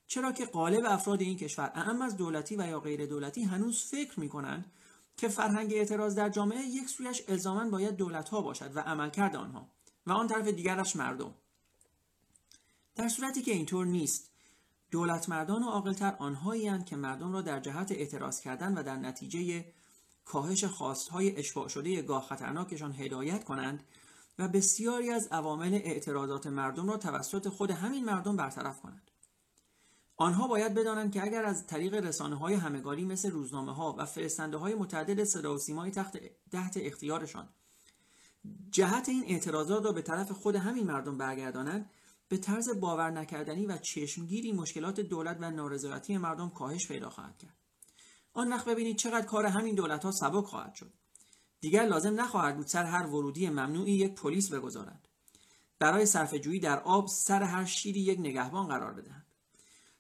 چرا 0.09 0.33
که 0.33 0.47
قالب 0.47 0.85
افراد 0.87 1.21
این 1.21 1.37
کشور 1.37 1.73
اهم 1.75 2.03
از 2.03 2.17
دولتی 2.17 2.57
و 2.57 2.67
یا 2.67 2.81
غیر 2.81 3.07
دولتی 3.07 3.43
هنوز 3.43 3.83
فکر 3.83 4.21
می 4.21 4.29
کنند 4.29 4.73
که 5.17 5.29
فرهنگ 5.29 5.73
اعتراض 5.73 6.15
در 6.15 6.29
جامعه 6.29 6.61
یک 6.61 6.89
سویش 6.89 7.23
الزاما 7.29 7.71
باید 7.71 7.97
دولت 7.97 8.29
ها 8.29 8.41
باشد 8.41 8.77
و 8.77 8.81
عملکرد 8.81 9.37
آنها 9.37 9.69
و 10.07 10.13
آن 10.13 10.27
طرف 10.27 10.49
دیگرش 10.49 10.97
مردم. 10.97 11.35
در 12.95 13.09
صورتی 13.09 13.43
که 13.43 13.53
اینطور 13.53 13.87
نیست 13.87 14.31
دولت 14.91 15.29
مردان 15.29 15.63
و 15.63 15.69
عاقلتر 15.69 16.17
آنهایی 16.19 16.85
که 16.85 16.97
مردم 16.97 17.33
را 17.33 17.43
در 17.43 17.61
جهت 17.61 17.93
اعتراض 17.93 18.41
کردن 18.41 18.79
و 18.79 18.83
در 18.83 18.97
نتیجه 18.97 19.65
کاهش 20.25 20.65
خواستهای 20.65 21.37
اشباع 21.37 21.69
شده 21.69 22.03
گاه 22.03 22.27
خطرناکشان 22.27 22.93
هدایت 22.93 23.45
کنند 23.45 23.85
و 24.39 24.49
بسیاری 24.49 25.11
از 25.11 25.29
عوامل 25.33 25.75
اعتراضات 25.75 26.47
مردم 26.47 26.91
را 26.91 26.97
توسط 26.97 27.49
خود 27.49 27.71
همین 27.71 28.05
مردم 28.05 28.37
برطرف 28.37 28.81
کنند. 28.81 29.11
آنها 30.21 30.49
باید 30.49 30.75
بدانند 30.75 31.13
که 31.13 31.23
اگر 31.23 31.45
از 31.45 31.67
طریق 31.67 31.95
رسانه 31.95 32.37
های 32.37 32.55
همگاری 32.55 33.05
مثل 33.05 33.31
روزنامه 33.31 33.75
ها 33.75 33.95
و 33.99 34.07
فرستنده 34.07 34.57
های 34.57 34.75
متعدد 34.75 35.25
صدا 35.25 35.55
و 35.55 35.59
سیمای 35.59 35.91
تحت, 35.91 36.21
تحت 36.53 36.77
اختیارشان 36.77 37.49
جهت 38.71 39.09
این 39.09 39.25
اعتراضات 39.27 39.85
را 39.85 39.93
به 39.93 40.03
طرف 40.03 40.33
خود 40.33 40.57
همین 40.57 40.87
مردم 40.87 41.19
برگردانند 41.19 41.91
به 42.29 42.37
طرز 42.37 42.81
باور 42.81 43.11
نکردنی 43.11 43.67
و 43.67 43.77
چشمگیری 43.77 44.53
مشکلات 44.53 45.01
دولت 45.01 45.37
و 45.41 45.51
نارضایتی 45.51 46.19
مردم 46.19 46.51
کاهش 46.51 46.89
پیدا 46.89 47.11
خواهد 47.11 47.39
کرد. 47.39 47.57
آن 48.33 48.53
وقت 48.53 48.69
ببینید 48.69 48.97
چقدر 48.97 49.27
کار 49.27 49.47
همین 49.47 49.75
دولت 49.75 50.05
ها 50.05 50.11
سبک 50.11 50.45
خواهد 50.45 50.75
شد. 50.75 50.93
دیگر 51.61 51.87
لازم 51.87 52.21
نخواهد 52.21 52.57
بود 52.57 52.67
سر 52.67 52.85
هر 52.85 53.07
ورودی 53.07 53.49
ممنوعی 53.49 53.93
یک 53.93 54.15
پلیس 54.15 54.53
بگذارند 54.53 55.09
برای 55.79 56.07
صرفه‌جویی 56.07 56.61
در 56.61 56.81
آب 56.81 57.07
سر 57.09 57.43
هر 57.43 57.65
شیری 57.65 58.01
یک 58.01 58.19
نگهبان 58.21 58.67
قرار 58.67 58.93
بدهند 58.93 59.28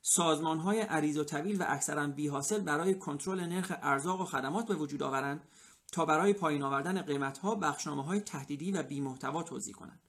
سازمان 0.02 0.58
های 0.58 0.80
عریض 0.80 1.16
و 1.18 1.24
طویل 1.24 1.62
و 1.62 1.64
اکثرا 1.68 2.06
بی 2.06 2.28
حاصل 2.28 2.60
برای 2.60 2.94
کنترل 2.94 3.40
نرخ 3.40 3.72
ارزاق 3.82 4.20
و 4.20 4.24
خدمات 4.24 4.66
به 4.66 4.74
وجود 4.74 5.02
آورند 5.02 5.48
تا 5.92 6.04
برای 6.04 6.32
پایین 6.32 6.62
آوردن 6.62 7.02
قیمت 7.02 7.38
ها 7.38 7.54
بخشنامه 7.54 8.04
های 8.04 8.20
تهدیدی 8.20 8.72
و 8.72 8.82
بی 8.82 9.00
محتوا 9.00 9.42
توضیح 9.42 9.74
کنند. 9.74 10.00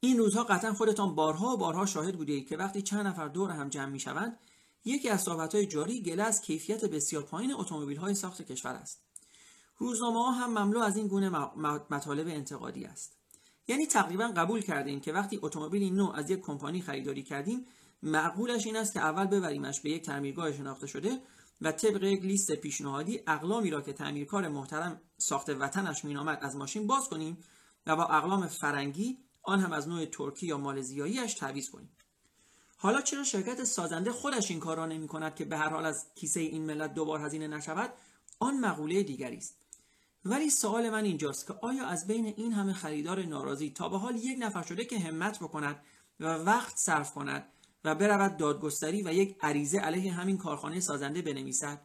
این 0.00 0.18
روزها 0.18 0.44
قطعا 0.44 0.74
خودتان 0.74 1.14
بارها 1.14 1.46
و 1.46 1.56
بارها 1.56 1.86
شاهد 1.86 2.16
بوده 2.16 2.40
که 2.40 2.56
وقتی 2.56 2.82
چند 2.82 3.06
نفر 3.06 3.28
دور 3.28 3.50
هم 3.50 3.68
جمع 3.68 3.92
می 3.92 4.00
شوند 4.00 4.38
یکی 4.84 5.08
از 5.08 5.22
صحبت 5.22 5.54
های 5.54 5.66
جاری 5.66 6.02
گله 6.02 6.22
از 6.22 6.40
کیفیت 6.40 6.84
بسیار 6.84 7.22
پایین 7.22 7.54
اتومبیل 7.54 7.96
های 7.96 8.14
ساخت 8.14 8.42
کشور 8.42 8.72
است. 8.72 9.02
روزنامه 9.78 10.18
ها 10.18 10.30
هم 10.30 10.58
مملو 10.58 10.80
از 10.80 10.96
این 10.96 11.08
گونه 11.08 11.28
مطالب 11.90 12.28
انتقادی 12.28 12.84
است. 12.84 13.19
یعنی 13.70 13.86
تقریبا 13.86 14.32
قبول 14.36 14.60
کردیم 14.60 15.00
که 15.00 15.12
وقتی 15.12 15.38
اتومبیلی 15.42 15.90
نو 15.90 16.12
از 16.14 16.30
یک 16.30 16.40
کمپانی 16.40 16.82
خریداری 16.82 17.22
کردیم 17.22 17.66
معقولش 18.02 18.66
این 18.66 18.76
است 18.76 18.92
که 18.92 19.00
اول 19.00 19.26
ببریمش 19.26 19.80
به 19.80 19.90
یک 19.90 20.02
تعمیرگاه 20.02 20.52
شناخته 20.52 20.86
شده 20.86 21.20
و 21.60 21.72
طبق 21.72 22.02
یک 22.02 22.22
لیست 22.22 22.52
پیشنهادی 22.52 23.20
اقلامی 23.26 23.70
را 23.70 23.80
که 23.80 23.92
تعمیرکار 23.92 24.48
محترم 24.48 25.00
ساخت 25.18 25.48
وطنش 25.48 26.04
مینامد 26.04 26.38
از 26.42 26.56
ماشین 26.56 26.86
باز 26.86 27.08
کنیم 27.08 27.38
و 27.86 27.96
با 27.96 28.04
اقلام 28.04 28.46
فرنگی 28.46 29.18
آن 29.42 29.60
هم 29.60 29.72
از 29.72 29.88
نوع 29.88 30.04
ترکی 30.04 30.46
یا 30.46 30.58
مالزیاییش 30.58 31.34
تعویض 31.34 31.70
کنیم. 31.70 31.96
حالا 32.76 33.00
چرا 33.00 33.24
شرکت 33.24 33.64
سازنده 33.64 34.12
خودش 34.12 34.50
این 34.50 34.60
کار 34.60 34.76
را 34.76 34.86
نمی 34.86 35.08
کند 35.08 35.34
که 35.34 35.44
به 35.44 35.56
هر 35.56 35.68
حال 35.68 35.86
از 35.86 36.06
کیسه 36.14 36.40
این 36.40 36.66
ملت 36.66 36.94
دوبار 36.94 37.20
هزینه 37.20 37.48
نشود؟ 37.48 37.92
آن 38.38 38.60
مقوله 38.60 39.02
دیگری 39.02 39.36
است. 39.36 39.59
ولی 40.24 40.50
سوال 40.50 40.90
من 40.90 41.04
اینجاست 41.04 41.46
که 41.46 41.54
آیا 41.62 41.86
از 41.86 42.06
بین 42.06 42.26
این 42.26 42.52
همه 42.52 42.72
خریدار 42.72 43.22
ناراضی 43.22 43.70
تا 43.70 43.88
به 43.88 43.98
حال 43.98 44.16
یک 44.16 44.38
نفر 44.40 44.62
شده 44.62 44.84
که 44.84 44.98
همت 44.98 45.38
بکند 45.38 45.82
و 46.20 46.24
وقت 46.24 46.76
صرف 46.76 47.14
کند 47.14 47.46
و 47.84 47.94
برود 47.94 48.36
دادگستری 48.36 49.02
و 49.02 49.12
یک 49.12 49.36
عریضه 49.40 49.78
علیه 49.78 50.12
همین 50.12 50.38
کارخانه 50.38 50.80
سازنده 50.80 51.22
بنویسد؟ 51.22 51.80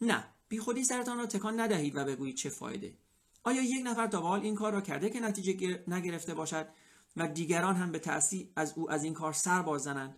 نه 0.00 0.24
بی 0.48 0.58
خودی 0.58 0.84
سرتان 0.84 1.18
را 1.18 1.26
تکان 1.26 1.60
ندهید 1.60 1.96
و 1.96 2.04
بگویید 2.04 2.36
چه 2.36 2.48
فایده. 2.48 2.98
آیا 3.44 3.62
یک 3.62 3.86
نفر 3.86 4.06
تا 4.06 4.20
به 4.20 4.28
حال 4.28 4.40
این 4.40 4.54
کار 4.54 4.72
را 4.72 4.80
کرده 4.80 5.10
که 5.10 5.20
نتیجه 5.20 5.84
نگرفته 5.88 6.34
باشد 6.34 6.68
و 7.16 7.28
دیگران 7.28 7.76
هم 7.76 7.92
به 7.92 7.98
تأثیر 7.98 8.48
از 8.56 8.72
او 8.76 8.90
از 8.90 9.04
این 9.04 9.14
کار 9.14 9.32
سر 9.32 9.62
بازنند 9.62 10.16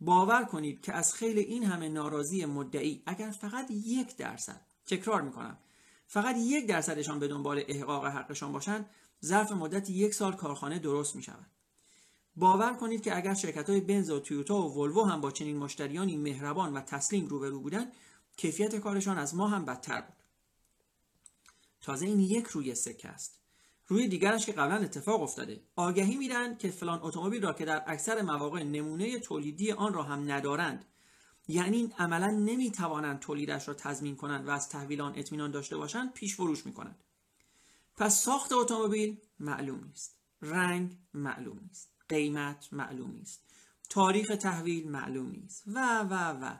باور 0.00 0.44
کنید 0.44 0.80
که 0.80 0.92
از 0.92 1.14
خیلی 1.14 1.40
این 1.40 1.64
همه 1.64 1.88
ناراضی 1.88 2.44
مدعی 2.44 3.02
اگر 3.06 3.30
فقط 3.30 3.70
یک 3.70 4.16
درصد 4.16 4.60
تکرار 4.86 5.22
می‌کنم 5.22 5.58
فقط 6.12 6.36
یک 6.38 6.66
درصدشان 6.66 7.18
به 7.18 7.28
دنبال 7.28 7.62
احقاق 7.68 8.06
حقشان 8.06 8.52
باشند 8.52 8.90
ظرف 9.24 9.52
مدت 9.52 9.90
یک 9.90 10.14
سال 10.14 10.32
کارخانه 10.32 10.78
درست 10.78 11.16
می 11.16 11.22
شود. 11.22 11.46
باور 12.36 12.74
کنید 12.74 13.02
که 13.02 13.16
اگر 13.16 13.34
شرکت 13.34 13.70
های 13.70 13.80
بنز 13.80 14.10
و 14.10 14.20
تویوتا 14.20 14.62
و 14.62 14.74
ولوو 14.74 15.04
هم 15.04 15.20
با 15.20 15.30
چنین 15.30 15.56
مشتریانی 15.56 16.16
مهربان 16.16 16.72
و 16.72 16.80
تسلیم 16.80 17.26
روبرو 17.26 17.60
بودند 17.60 17.92
کیفیت 18.36 18.76
کارشان 18.76 19.18
از 19.18 19.34
ما 19.34 19.48
هم 19.48 19.64
بدتر 19.64 20.00
بود. 20.00 20.16
تازه 21.80 22.06
این 22.06 22.20
یک 22.20 22.46
روی 22.46 22.74
سکه 22.74 23.08
است. 23.08 23.40
روی 23.86 24.08
دیگرش 24.08 24.46
که 24.46 24.52
قبلا 24.52 24.76
اتفاق 24.76 25.22
افتاده. 25.22 25.60
آگهی 25.76 26.16
میدن 26.16 26.56
که 26.56 26.70
فلان 26.70 27.00
اتومبیل 27.02 27.42
را 27.42 27.52
که 27.52 27.64
در 27.64 27.82
اکثر 27.86 28.22
مواقع 28.22 28.62
نمونه 28.62 29.18
تولیدی 29.18 29.72
آن 29.72 29.94
را 29.94 30.02
هم 30.02 30.32
ندارند 30.32 30.84
یعنی 31.50 31.92
عملا 31.98 32.30
نمی‌توانند 32.30 33.18
تولیدش 33.18 33.68
را 33.68 33.74
تضمین 33.74 34.16
کنند 34.16 34.48
و 34.48 34.50
از 34.50 34.68
تحویل 34.68 35.00
آن 35.00 35.12
اطمینان 35.16 35.50
داشته 35.50 35.76
باشند 35.76 36.12
پیش 36.12 36.34
فروش 36.34 36.66
می‌کنند. 36.66 37.04
پس 37.96 38.22
ساخت 38.22 38.52
اتومبیل 38.52 39.16
معلوم 39.40 39.84
نیست. 39.84 40.16
رنگ 40.42 40.96
معلوم 41.14 41.58
نیست. 41.62 41.88
قیمت 42.08 42.68
معلوم 42.72 43.10
نیست. 43.10 43.42
تاریخ 43.88 44.36
تحویل 44.36 44.90
معلوم 44.90 45.30
نیست. 45.30 45.62
و 45.66 46.00
و 46.00 46.14
و. 46.14 46.56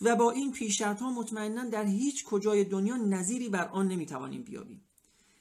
و 0.00 0.16
با 0.16 0.30
این 0.30 0.52
پیش 0.52 0.82
ها 0.82 1.10
مطمئنا 1.10 1.64
در 1.64 1.84
هیچ 1.84 2.24
کجای 2.24 2.64
دنیا 2.64 2.96
نظیری 2.96 3.48
بر 3.48 3.68
آن 3.68 3.88
نمی‌توانیم 3.88 4.42
بیابیم. 4.42 4.84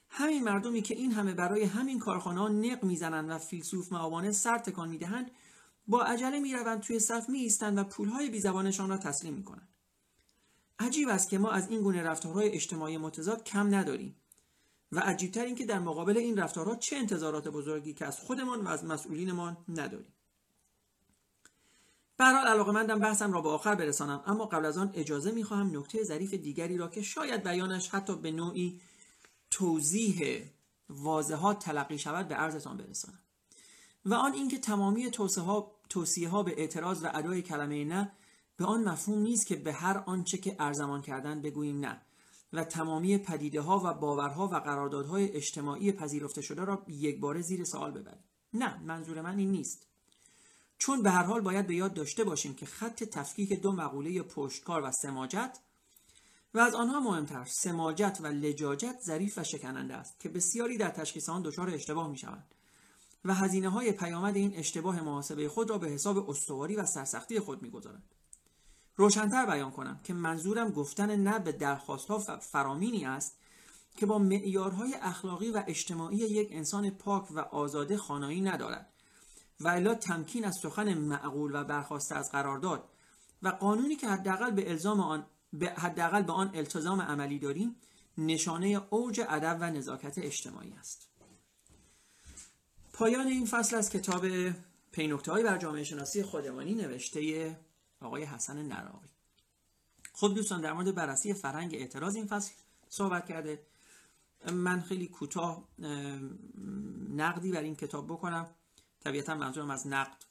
همین 0.09 0.43
مردمی 0.43 0.81
که 0.81 0.95
این 0.95 1.11
همه 1.11 1.33
برای 1.33 1.63
همین 1.63 1.99
کارخانه 1.99 2.39
ها 2.39 2.47
نق 2.47 2.83
می‌زنند 2.83 3.29
و 3.29 3.37
فیلسوف 3.37 3.91
معابانه 3.91 4.31
سر 4.31 4.57
تکان 4.57 4.89
می‌دهند 4.89 5.31
با 5.87 6.03
عجله 6.03 6.39
می‌روند 6.39 6.81
توی 6.81 6.99
صف 6.99 7.29
می 7.29 7.39
ایستند 7.39 7.77
و 7.77 7.83
پولهای 7.83 8.29
بیزبانشان 8.29 8.89
را 8.89 8.97
تسلیم 8.97 9.33
می‌کنند. 9.33 9.67
عجیب 10.79 11.09
است 11.09 11.29
که 11.29 11.37
ما 11.37 11.51
از 11.51 11.69
این 11.69 11.81
گونه 11.81 12.03
رفتارهای 12.03 12.49
اجتماعی 12.49 12.97
متضاد 12.97 13.43
کم 13.43 13.75
نداریم 13.75 14.15
و 14.91 14.99
عجیبتر 14.99 15.45
این 15.45 15.55
که 15.55 15.65
در 15.65 15.79
مقابل 15.79 16.17
این 16.17 16.37
رفتارها 16.37 16.75
چه 16.75 16.95
انتظارات 16.95 17.47
بزرگی 17.47 17.93
که 17.93 18.05
از 18.05 18.19
خودمان 18.19 18.61
و 18.61 18.67
از 18.67 18.85
مسئولینمان 18.85 19.57
نداریم. 19.67 20.13
به 22.17 22.25
حال 22.25 22.47
علاقه 22.47 22.71
مندم 22.71 22.99
بحثم 22.99 23.33
را 23.33 23.41
به 23.41 23.49
آخر 23.49 23.75
برسانم 23.75 24.23
اما 24.25 24.45
قبل 24.45 24.65
از 24.65 24.77
آن 24.77 24.91
اجازه 24.93 25.31
می‌خواهم 25.31 25.77
نکته 25.77 26.03
ظریف 26.03 26.33
دیگری 26.33 26.77
را 26.77 26.87
که 26.87 27.01
شاید 27.01 27.43
بیانش 27.43 27.89
حتی 27.89 28.15
به 28.15 28.31
نوعی 28.31 28.81
توضیح 29.51 30.43
واضحات 30.89 31.59
تلقی 31.59 31.97
شود 31.97 32.27
به 32.27 32.35
عرضتان 32.35 32.77
برسانم. 32.77 33.19
و 34.05 34.13
آن 34.13 34.33
اینکه 34.33 34.59
تمامی 34.59 35.11
توصیه 35.11 35.43
ها 35.43 35.72
به 36.45 36.53
اعتراض 36.57 37.03
و 37.03 37.11
ادای 37.13 37.41
کلمه 37.41 37.85
نه 37.85 38.11
به 38.57 38.65
آن 38.65 38.83
مفهوم 38.83 39.19
نیست 39.19 39.47
که 39.47 39.55
به 39.55 39.73
هر 39.73 39.97
آنچه 39.97 40.37
که 40.37 40.55
ارزمان 40.59 41.01
کردن 41.01 41.41
بگوییم 41.41 41.79
نه. 41.79 42.01
و 42.53 42.63
تمامی 42.63 43.17
پدیده 43.17 43.61
ها 43.61 43.81
و 43.85 43.93
باورها 43.93 44.47
و 44.47 44.55
قراردادهای 44.55 45.31
اجتماعی 45.31 45.91
پذیرفته 45.91 46.41
شده 46.41 46.65
را 46.65 46.85
یک 46.87 47.19
باره 47.19 47.41
زیر 47.41 47.63
سوال 47.63 47.91
ببریم. 47.91 48.23
نه 48.53 48.83
منظور 48.83 49.21
من 49.21 49.37
این 49.37 49.51
نیست. 49.51 49.87
چون 50.77 51.03
به 51.03 51.11
هر 51.11 51.23
حال 51.23 51.41
باید 51.41 51.67
به 51.67 51.75
یاد 51.75 51.93
داشته 51.93 52.23
باشیم 52.23 52.53
که 52.53 52.65
خط 52.65 53.03
تفکیک 53.03 53.61
دو 53.61 53.71
مقوله 53.71 54.21
پشتکار 54.21 54.81
و 54.83 54.91
سماجت 54.91 55.59
و 56.53 56.59
از 56.59 56.75
آنها 56.75 56.99
مهمتر 56.99 57.45
سماجت 57.45 58.17
و 58.21 58.27
لجاجت 58.27 58.99
ظریف 59.01 59.37
و 59.37 59.43
شکننده 59.43 59.93
است 59.93 60.19
که 60.19 60.29
بسیاری 60.29 60.77
در 60.77 60.89
تشخیص 60.89 61.29
آن 61.29 61.41
دچار 61.41 61.69
اشتباه 61.69 62.07
می 62.07 62.17
شوند 62.17 62.55
و 63.25 63.33
هزینه 63.33 63.69
های 63.69 63.91
پیامد 63.91 64.35
این 64.35 64.55
اشتباه 64.55 65.01
محاسبه 65.01 65.49
خود 65.49 65.69
را 65.69 65.77
به 65.77 65.87
حساب 65.87 66.29
استواری 66.29 66.75
و 66.75 66.85
سرسختی 66.85 67.39
خود 67.39 67.61
می‌گذارند 67.61 68.03
روشنتر 68.95 69.45
بیان 69.45 69.71
کنم 69.71 69.99
که 70.03 70.13
منظورم 70.13 70.69
گفتن 70.69 71.15
نه 71.15 71.39
به 71.39 71.51
درخواست 71.51 72.07
ها 72.07 72.19
فرامینی 72.39 73.05
است 73.05 73.37
که 73.95 74.05
با 74.05 74.19
معیارهای 74.19 74.95
اخلاقی 75.01 75.51
و 75.51 75.63
اجتماعی 75.67 76.17
یک 76.17 76.47
انسان 76.51 76.89
پاک 76.89 77.31
و 77.31 77.39
آزاده 77.39 77.97
خانایی 77.97 78.41
ندارد 78.41 78.93
و 79.59 79.67
الا 79.67 79.95
تمکین 79.95 80.45
از 80.45 80.57
سخن 80.61 80.93
معقول 80.93 81.51
و 81.55 81.63
برخواسته 81.63 82.15
از 82.15 82.31
قرارداد 82.31 82.89
و 83.41 83.47
قانونی 83.47 83.95
که 83.95 84.07
حداقل 84.07 84.51
به 84.51 84.69
الزام 84.69 84.99
آن 84.99 85.25
به 85.53 85.69
حداقل 85.69 86.21
به 86.21 86.33
آن 86.33 86.51
التزام 86.53 87.01
عملی 87.01 87.39
داریم 87.39 87.75
نشانه 88.17 88.81
اوج 88.89 89.21
ادب 89.29 89.57
و 89.61 89.69
نزاکت 89.69 90.17
اجتماعی 90.17 90.73
است. 90.79 91.12
پایان 92.93 93.27
این 93.27 93.45
فصل 93.45 93.75
از 93.75 93.89
کتاب 93.89 94.25
پینکته 94.91 95.31
های 95.31 95.43
بر 95.43 95.57
جامعه 95.57 95.83
شناسی 95.83 96.23
خودمانی 96.23 96.73
نوشته 96.75 97.59
آقای 98.01 98.23
حسن 98.23 98.61
نراقی 98.61 99.09
خب 100.13 100.33
دوستان 100.35 100.61
در 100.61 100.73
مورد 100.73 100.95
بررسی 100.95 101.33
فرهنگ 101.33 101.75
اعتراض 101.75 102.15
این 102.15 102.27
فصل 102.27 102.53
صحبت 102.89 103.25
کرده. 103.25 103.65
من 104.51 104.81
خیلی 104.81 105.07
کوتاه 105.07 105.67
نقدی 107.09 107.51
بر 107.51 107.61
این 107.61 107.75
کتاب 107.75 108.07
بکنم. 108.07 108.49
طبیعتا 108.99 109.35
منظورم 109.35 109.69
از 109.69 109.87
نقد 109.87 110.25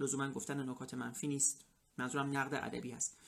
لزوما 0.00 0.30
گفتن 0.30 0.70
نکات 0.70 0.94
منفی 0.94 1.28
نیست. 1.28 1.64
منظورم 1.98 2.38
نقد 2.38 2.54
ادبی 2.54 2.90
هست. 2.90 3.18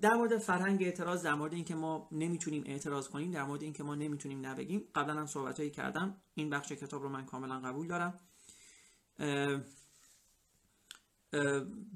در 0.00 0.14
مورد 0.16 0.38
فرهنگ 0.38 0.82
اعتراض 0.82 1.22
در 1.22 1.34
مورد 1.34 1.52
اینکه 1.54 1.74
ما 1.74 2.08
نمی‌تونیم 2.12 2.62
اعتراض 2.66 3.08
کنیم 3.08 3.30
در 3.30 3.44
مورد 3.44 3.62
اینکه 3.62 3.82
ما 3.82 3.94
نمی‌تونیم 3.94 4.46
نبگیم 4.46 4.88
قبلا 4.94 5.14
هم 5.14 5.26
صحبت 5.26 5.72
کردم. 5.72 6.22
این 6.34 6.50
بخش 6.50 6.72
کتاب 6.72 7.02
رو 7.02 7.08
من 7.08 7.26
کاملا 7.26 7.60
قبول 7.60 7.88
دارم. 7.88 8.20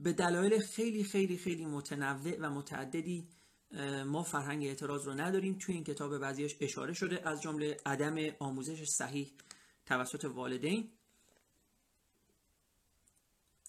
به 0.02 0.12
دلایل 0.12 0.58
خیلی 0.58 1.04
خیلی 1.04 1.37
خیلی 1.37 1.66
متنوع 1.66 2.37
و 2.40 2.50
متعددی 2.50 3.28
ما 4.06 4.22
فرهنگ 4.22 4.64
اعتراض 4.64 5.06
رو 5.06 5.14
نداریم. 5.14 5.58
توی 5.58 5.74
این 5.74 5.84
کتاب 5.84 6.18
بعضیش 6.18 6.56
اشاره 6.61 6.92
شده 6.92 7.28
از 7.28 7.42
جمله 7.42 7.76
عدم 7.87 8.16
آموزش 8.38 8.84
صحیح 8.84 9.32
توسط 9.87 10.24
والدین 10.24 10.92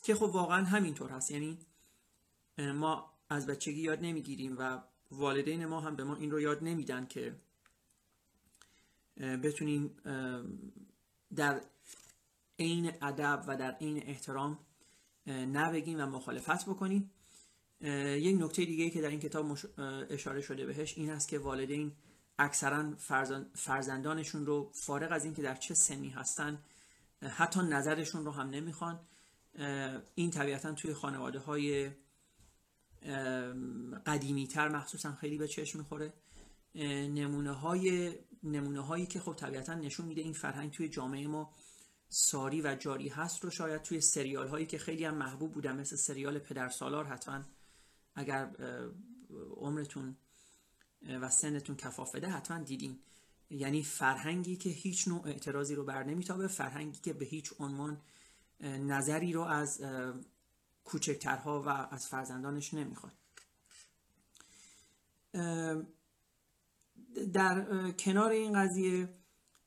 که 0.04 0.16
خب 0.16 0.30
واقعا 0.34 0.64
همینطور 0.64 1.10
هست. 1.10 1.32
یعنی 1.32 1.58
ما 2.58 3.19
از 3.30 3.48
بچگی 3.48 3.82
یاد 3.82 4.00
نمی‌گیریم 4.02 4.56
و 4.60 4.82
والدین 5.12 5.66
ما 5.66 5.80
هم 5.82 5.96
به 5.96 6.04
ما 6.04 6.16
این 6.16 6.32
رو 6.32 6.40
یاد 6.40 6.64
نمیدن 6.64 7.06
که 7.06 7.36
بتونیم 9.18 9.96
در 11.36 11.62
عین 12.60 12.92
ادب 13.02 13.44
و 13.48 13.58
در 13.58 13.72
عین 13.72 14.04
احترام 14.08 14.60
نبگیم 15.28 16.00
و 16.00 16.06
مخالفت 16.06 16.66
بکنیم. 16.66 17.12
یک 17.82 18.42
نکته 18.42 18.66
دیگه 18.66 18.90
که 18.90 19.02
در 19.02 19.10
این 19.10 19.20
کتاب 19.20 19.58
اشاره 20.10 20.42
شده 20.42 20.66
بهش 20.66 20.98
این 20.98 21.10
است 21.10 21.28
که 21.28 21.40
والدین 21.40 21.92
اکثرا 22.40 22.94
فرزندانشون 23.56 24.46
رو 24.46 24.72
فارغ 24.74 25.12
از 25.12 25.26
اینکه 25.26 25.42
در 25.42 25.56
چه 25.56 25.74
سنی 25.74 26.10
هستن 26.10 26.60
حتی 27.22 27.60
نظرشون 27.60 28.26
رو 28.26 28.32
هم 28.32 28.50
نمی‌خوان. 28.50 29.00
این 30.16 30.32
طبیعتا 30.32 30.74
توی 30.74 30.94
خانواده 30.94 31.40
های 31.40 31.92
قدیمی 34.06 34.48
تر 34.48 34.70
مخصوصا 34.70 35.16
خیلی 35.16 35.38
به 35.38 35.48
چشم 35.48 35.80
می‌خوره. 35.80 36.14
نمونه 36.76 37.52
های 37.52 38.16
نمونه 38.44 38.82
هایی 38.82 39.06
که 39.06 39.20
خب 39.20 39.34
طبیعتا 39.34 39.74
نشون 39.74 40.06
میده 40.06 40.22
این 40.22 40.34
فرهنگ 40.34 40.72
توی 40.72 40.90
جامعه 40.90 41.28
ما 41.28 41.54
ساری 42.10 42.62
و 42.62 42.76
جاری 42.76 43.08
هست 43.08 43.44
رو 43.44 43.50
شاید 43.50 43.82
توی 43.82 44.02
سریال 44.02 44.48
هایی 44.48 44.66
که 44.66 44.78
خیلی 44.78 45.06
هم 45.06 45.16
محبوب 45.16 45.52
بودن 45.52 45.80
مثل 45.80 45.96
سریال 45.96 46.40
پدر 46.40 46.70
سالار 46.70 47.06
حتما 47.06 47.44
اگر 48.16 48.52
عمرتون 49.56 50.18
و 51.22 51.30
سنتون 51.30 51.76
کفاف 51.76 52.16
بده 52.16 52.28
حتما 52.28 52.64
دیدین. 52.64 53.00
یعنی 53.50 53.84
فرهنگی 53.84 54.56
که 54.56 54.70
هیچ 54.70 55.08
نوع 55.08 55.28
اعتراضی 55.28 55.76
رو 55.76 55.84
بر 55.84 56.04
نمیتابه 56.04 56.48
فرهنگی 56.48 57.00
که 57.00 57.14
به 57.14 57.26
هیچ 57.26 57.54
عنوان 57.60 58.02
نظری 58.62 59.34
رو 59.34 59.42
از 59.42 59.82
کوچکترها 60.90 61.62
و 61.62 61.70
از 61.70 62.08
فرزندانش 62.08 62.74
نمی‌خواد. 62.74 63.14
در 67.34 67.92
کنار 67.92 68.32
این 68.32 68.64
قضیه 68.64 69.10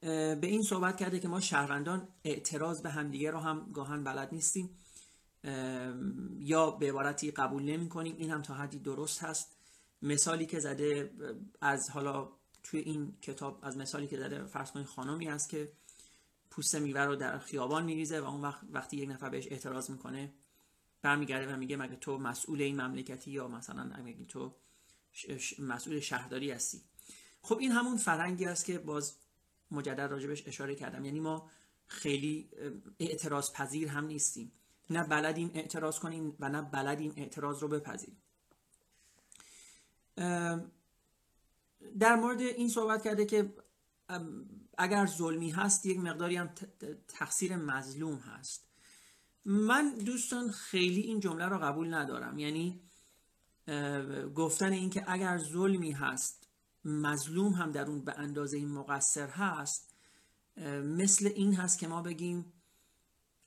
به 0.01 0.47
این 0.47 0.63
صحبت 0.63 0.97
کرده 0.97 1.21
که 1.21 1.29
ما 1.29 1.41
شهروندان 1.41 2.09
اعتراض 2.25 2.83
به 2.83 2.91
همدیگه 2.91 3.31
رو 3.31 3.39
هم 3.39 3.73
گاهن 3.73 4.05
بلد 4.05 4.29
نیستیم. 4.33 4.79
یا 6.39 6.71
به 6.71 6.89
عبارتی 6.89 7.31
قبول 7.31 7.63
نمی 7.63 7.89
کنیم 7.89 8.17
این 8.17 8.31
هم 8.31 8.43
تا 8.43 8.55
حدی 8.55 8.79
درست 8.79 9.23
هست. 9.23 9.57
مثالی 10.03 10.47
که 10.47 10.61
زده 10.61 11.15
از 11.61 11.91
حالا 11.91 12.29
توی 12.63 12.81
این 12.81 13.17
کتاب 13.21 13.59
از 13.63 13.77
مثالی 13.77 14.07
که 14.07 14.19
زده 14.19 14.47
فرض 14.47 14.71
کنید 14.71 14.87
خانمی 14.87 15.27
هست 15.27 15.49
که 15.49 15.73
پوست 16.51 16.75
میوه 16.75 17.01
رو 17.01 17.17
در 17.17 17.39
خیابان 17.39 17.85
میریزه 17.85 18.21
و 18.21 18.25
اون 18.25 18.41
وقت 18.41 18.61
وقتی 18.71 18.97
یک 18.97 19.11
نفر 19.11 19.29
بهش 19.29 19.47
اعتراض 19.51 19.91
می‌کنه 19.91 20.33
برمیگرده 21.03 21.55
و 21.55 21.57
میگه 21.57 21.77
مگه 21.77 21.97
تو 21.97 22.19
مسئول 22.19 22.63
این 22.63 22.81
مملکتی 22.81 23.31
یا 23.31 23.49
مثلا 23.49 23.91
اگه 23.95 24.25
تو 24.25 24.55
مسئول 25.59 26.01
شهرداری 26.01 26.51
هستی؟ 26.51 26.83
خب 27.43 27.59
این 27.59 27.73
همون 27.73 27.97
فرنگی 27.97 28.45
است 28.45 28.65
که 28.65 28.79
باز 28.79 29.17
مجدد 29.71 30.01
راجبش 30.01 30.49
اشاره 30.49 30.75
کردم. 30.75 31.05
یعنی 31.05 31.21
ما 31.21 31.51
خیلی 31.87 32.51
اعتراض 32.99 33.53
پذیر 33.53 33.89
هم 33.89 34.07
نیستیم. 34.07 34.53
نه 34.91 35.05
بلدیم 35.05 35.51
اعتراض 35.55 35.99
کنیم 35.99 36.37
و 36.41 36.49
نه 36.49 36.63
بلدیم 36.63 37.13
اعتراض 37.17 37.63
رو 37.63 37.69
بپذیریم. 37.69 38.23
در 41.99 42.17
مورد 42.17 42.41
این 42.41 42.69
صحبت 42.69 43.05
کرده 43.05 43.27
که 43.27 43.55
اگر 44.79 45.07
ظلمی 45.07 45.51
هست 45.51 45.87
یک 45.87 45.99
مقداری 45.99 46.37
هم 46.37 46.51
تقصیر 47.09 47.57
مظلوم 47.57 48.17
هست. 48.17 48.72
من 49.45 49.95
دوستان 49.95 50.51
خیلی 50.51 51.01
این 51.01 51.21
جمله 51.21 51.47
رو 51.47 51.59
قبول 51.59 51.95
ندارم. 51.95 52.39
یعنی 52.39 52.81
گفتن 54.35 54.73
اینکه 54.73 55.05
اگر 55.07 55.39
ظلمی 55.39 55.93
هست 55.93 56.49
مظلوم 56.85 57.53
هم 57.53 57.73
در 57.73 57.87
اون 57.87 58.05
به 58.05 58.19
اندازه 58.19 58.57
این 58.57 58.69
مقصر 58.69 59.29
هست 59.29 59.95
مثل 60.85 61.31
این 61.35 61.55
هست 61.55 61.79
که 61.79 61.89
ما 61.89 62.03
بگیم 62.03 62.53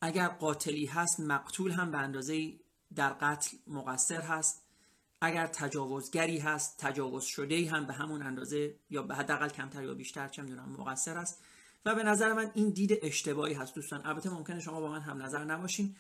اگر 0.02 0.28
قاتلی 0.28 0.86
هست 0.86 1.20
مقتول 1.20 1.72
هم 1.72 1.92
به 1.92 1.98
اندازه 1.98 2.54
در 2.96 3.10
قتل 3.10 3.58
مقصر 3.68 4.22
هست. 4.22 4.62
اگر 5.22 5.48
تجاوزگری 5.48 6.38
هست 6.38 6.78
تجاوز 6.78 7.24
شده 7.24 7.70
هم 7.70 7.86
به 7.86 7.94
همون 7.94 8.22
اندازه 8.22 8.76
یا 8.90 9.04
به 9.04 9.16
حداقل 9.16 9.50
کمتر 9.50 9.84
یا 9.84 9.94
بیشتر 9.94 10.28
چه 10.28 10.42
می‌دونم 10.42 10.70
مقصر 10.70 11.18
است. 11.18 11.44
و 11.86 11.96
به 11.96 12.04
نظر 12.04 12.34
من 12.34 12.52
این 12.54 12.70
دید 12.70 13.00
اشتباهی 13.02 13.54
هست 13.54 13.76
دوستان. 13.76 14.06
البته 14.06 14.30
ممکنه 14.30 14.60
شما 14.60 14.80
با 14.80 14.90
من 14.90 15.02
هم 15.02 15.24
نظر 15.24 15.44
نباشین. 15.44 15.96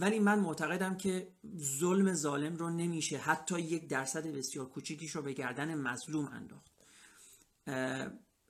ولی 0.00 0.18
من 0.18 0.38
معتقدم 0.38 0.96
که 0.96 1.28
ظلم 1.56 2.14
ظالم 2.14 2.56
رو 2.56 2.70
نمیشه 2.70 3.18
حتی 3.18 3.60
یک 3.60 3.88
درصد 3.88 4.26
بسیار 4.26 4.66
کوچیکیش 4.66 5.10
رو 5.10 5.22
به 5.22 5.32
گردن 5.32 5.74
مظلوم 5.74 6.26
انداخت. 6.26 6.70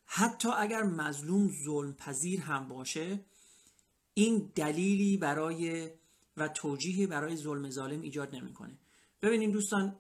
حتی 0.07 0.49
اگر 0.49 0.83
مظلوم 0.83 1.51
ظلم 1.65 1.93
پذیر 1.93 2.41
هم 2.41 2.69
باشه 2.69 3.21
این 4.15 4.53
دلیلی 4.55 5.17
برای 5.17 5.91
و 6.37 6.49
توجیهی 6.49 7.07
برای 7.07 7.37
ظلم 7.37 7.71
ظالم 7.71 8.01
ایجاد 8.01 8.35
نمی‌کنه. 8.35 8.79
ببینیم 9.23 9.51
دوستان 9.51 9.97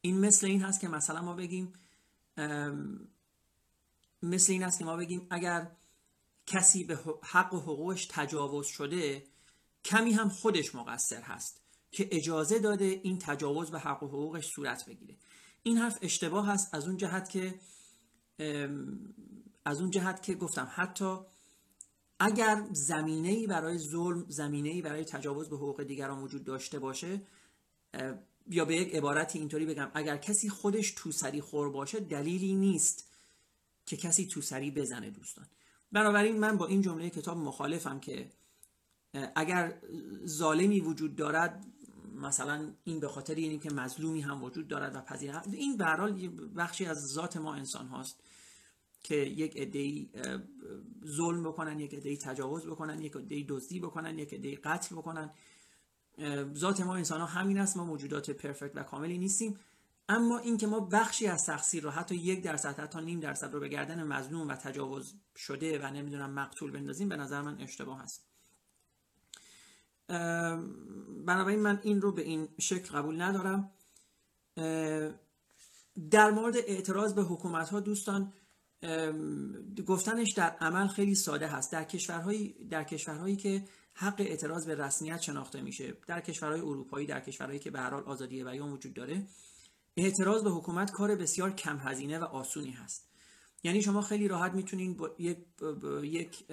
این 0.00 0.20
مثل 0.20 0.46
این 0.46 0.62
هست 0.62 0.80
که 0.80 0.88
مثلا 0.88 1.22
ما 1.22 1.34
بگیم 1.34 1.72
مثل 4.26 4.52
این 4.52 4.62
هست 4.62 4.78
که 4.78 4.84
ما 4.84 4.96
بگیم 4.96 5.26
اگر 5.30 5.70
کسی 6.46 6.84
به 6.84 6.98
حق 7.22 7.54
و 7.54 7.60
حقوقش 7.60 8.06
تجاوز 8.10 8.66
شده 8.66 9.24
کمی 9.84 10.12
هم 10.12 10.28
خودش 10.28 10.74
مقصر 10.74 11.20
هست 11.20 11.60
که 11.90 12.08
اجازه 12.10 12.58
داده 12.58 13.00
این 13.02 13.18
تجاوز 13.18 13.70
به 13.70 13.78
حق 13.78 14.02
و 14.02 14.06
حقوقش 14.06 14.46
صورت 14.46 14.86
بگیره. 14.86 15.16
این 15.62 15.78
حرف 15.78 15.98
اشتباه 16.02 16.46
هست 16.46 16.74
از 16.74 16.86
اون 16.86 16.96
جهت 16.96 17.30
که 17.30 17.54
از 19.64 19.80
اون 19.80 19.90
جهت 19.90 20.22
که 20.22 20.34
گفتم 20.34 20.68
حتی 20.74 21.18
اگر 22.18 22.66
زمینه 22.72 23.28
ای 23.28 23.46
برای 23.46 23.78
ظلم 23.78 24.26
زمینه 24.28 24.68
ای 24.68 24.82
برای 24.82 25.04
تجاوز 25.04 25.48
به 25.48 25.56
حقوق 25.56 25.82
دیگران 25.82 26.22
وجود 26.22 26.44
داشته 26.44 26.78
باشه 26.78 27.20
یا 28.50 28.64
به 28.64 28.76
یک 28.76 28.94
عبارتی 28.94 29.38
اینطوری 29.38 29.66
بگم 29.66 29.90
اگر 29.94 30.16
کسی 30.16 30.48
خودش 30.48 30.90
توسری 30.96 31.40
خور 31.40 31.70
باشه 31.70 32.00
دلیلی 32.00 32.54
نیست 32.54 33.15
که 33.86 33.96
کسی 33.96 34.26
توسری 34.26 34.70
بزنه 34.70 35.10
دوستان. 35.10 35.46
بنابراین 35.92 36.38
من 36.38 36.56
با 36.56 36.66
این 36.66 36.82
جمله 36.82 37.10
کتاب 37.10 37.36
مخالفم 37.38 38.00
که 38.00 38.30
اگر 39.34 39.80
ظالمی 40.26 40.80
وجود 40.80 41.16
دارد 41.16 41.66
مثلا 42.14 42.72
این 42.84 43.00
به 43.00 43.08
خاطر 43.08 43.34
اینی 43.34 43.58
که 43.58 43.70
مظلومی 43.70 44.20
هم 44.20 44.44
وجود 44.44 44.68
دارد 44.68 44.96
و 44.96 45.00
پذیر 45.00 45.36
این 45.36 45.76
به 45.76 45.84
بخشی 46.56 46.86
از 46.86 47.06
ذات 47.06 47.36
ما 47.36 47.54
انسان 47.54 47.86
هاست 47.86 48.20
که 49.02 49.14
یک 49.14 49.56
عده‌ای 49.56 50.08
ظلم 51.06 51.42
بکنن 51.42 51.80
یک 51.80 51.94
عده‌ای 51.94 52.16
تجاوز 52.16 52.66
بکنن 52.66 53.02
یک 53.02 53.16
عده‌ای 53.16 53.46
دزدی 53.48 53.80
بکنن 53.80 54.18
یک 54.18 54.34
عده‌ای 54.34 54.56
قتل 54.56 54.96
بکنن. 54.96 55.30
ذات 56.54 56.80
ما 56.80 56.96
انسان 56.96 57.20
ها 57.20 57.26
همین 57.26 57.58
است 57.58 57.76
ما 57.76 57.84
موجودات 57.84 58.30
پرفکت 58.30 58.72
و 58.74 58.82
کاملی 58.82 59.18
نیستیم. 59.18 59.58
اما 60.08 60.38
اینکه 60.38 60.66
ما 60.66 60.80
بخشی 60.80 61.26
از 61.26 61.46
تقصیر 61.46 61.82
رو 61.82 61.90
حتی 61.90 62.14
یک 62.14 62.42
درصد 62.42 62.78
حتی 62.80 63.00
نیم 63.00 63.20
درصد 63.20 63.52
رو 63.52 63.60
به 63.60 63.68
گردن 63.68 64.02
مظلوم 64.02 64.48
و 64.48 64.54
تجاوز 64.54 65.14
شده 65.36 65.78
و 65.78 65.90
نمی‌دونم 65.90 66.30
مقتول 66.30 66.70
بندازیم 66.70 67.08
به 67.08 67.16
نظر 67.16 67.42
من 67.42 67.60
اشتباه 67.60 68.02
هست. 68.02 68.26
بنابراین 71.26 71.60
من 71.60 71.80
این 71.82 72.00
رو 72.00 72.12
به 72.12 72.22
این 72.22 72.48
شکل 72.58 72.98
قبول 72.98 73.22
ندارم. 73.22 73.70
در 76.10 76.30
مورد 76.30 76.56
اعتراض 76.56 77.14
به 77.14 77.22
حکومت 77.22 77.68
ها 77.68 77.80
دوستان 77.80 78.32
گفتنش 79.86 80.32
در 80.32 80.50
عمل 80.50 80.88
خیلی 80.88 81.14
ساده 81.14 81.46
هست. 81.46 81.72
در 81.72 81.84
کشورهایی 81.84 82.68
در 82.70 82.84
کشورهایی 82.84 83.36
که 83.36 83.64
حق 83.94 84.20
اعتراض 84.20 84.66
به 84.66 84.74
رسمیت 84.74 85.20
شناخته 85.20 85.60
میشه 85.60 85.94
در 86.06 86.20
کشورهای 86.20 86.60
اروپایی 86.60 87.06
در 87.06 87.20
کشورهایی 87.20 87.58
که 87.58 87.70
به 87.70 87.78
هر 87.78 87.90
حال 87.90 88.02
آزادی 88.02 88.44
بیان 88.44 88.72
وجود 88.72 88.94
داره 88.94 89.26
اعتراض 89.96 90.44
به 90.44 90.50
حکومت 90.50 90.90
کار 90.90 91.14
بسیار 91.14 91.52
کم 91.52 91.78
هزینه 91.78 92.18
و 92.18 92.24
آسونی 92.24 92.70
هست. 92.70 93.08
یعنی 93.62 93.82
شما 93.82 94.00
خیلی 94.00 94.28
راحت 94.28 94.52
می‌تونین 94.52 94.96
با 94.96 95.10
یک, 95.18 95.38
یک 96.02 96.44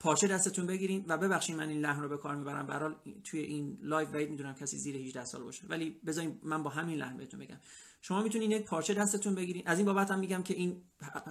پارچه 0.00 0.26
دستتون 0.26 0.66
بگیرین 0.66 1.04
و 1.08 1.18
ببخشید 1.18 1.56
من 1.56 1.68
این 1.68 1.80
لحن 1.80 2.02
رو 2.02 2.08
به 2.08 2.16
کار 2.16 2.36
می‌برم. 2.36 2.66
به 2.66 2.96
توی 3.24 3.40
این 3.40 3.78
live 3.82 4.08
بعید 4.08 4.30
می‌دونم 4.30 4.54
کسی 4.54 4.78
زیر 4.78 4.96
18 4.96 5.24
سال 5.24 5.42
باشه. 5.42 5.66
ولی 5.68 5.90
بذارین 6.06 6.40
من 6.42 6.62
با 6.62 6.70
همین 6.70 6.98
لحن 6.98 7.16
بهتون 7.16 7.40
بگم. 7.40 7.60
شما 8.00 8.22
می‌تونین 8.22 8.50
یک 8.50 8.64
پارچه 8.64 8.94
دستتون 8.94 9.34
بگیرین. 9.34 9.62
از 9.66 9.78
این 9.78 9.86
بابت 9.86 10.10
هم 10.10 10.18
میگم 10.18 10.42
که 10.42 10.54
این 10.54 10.82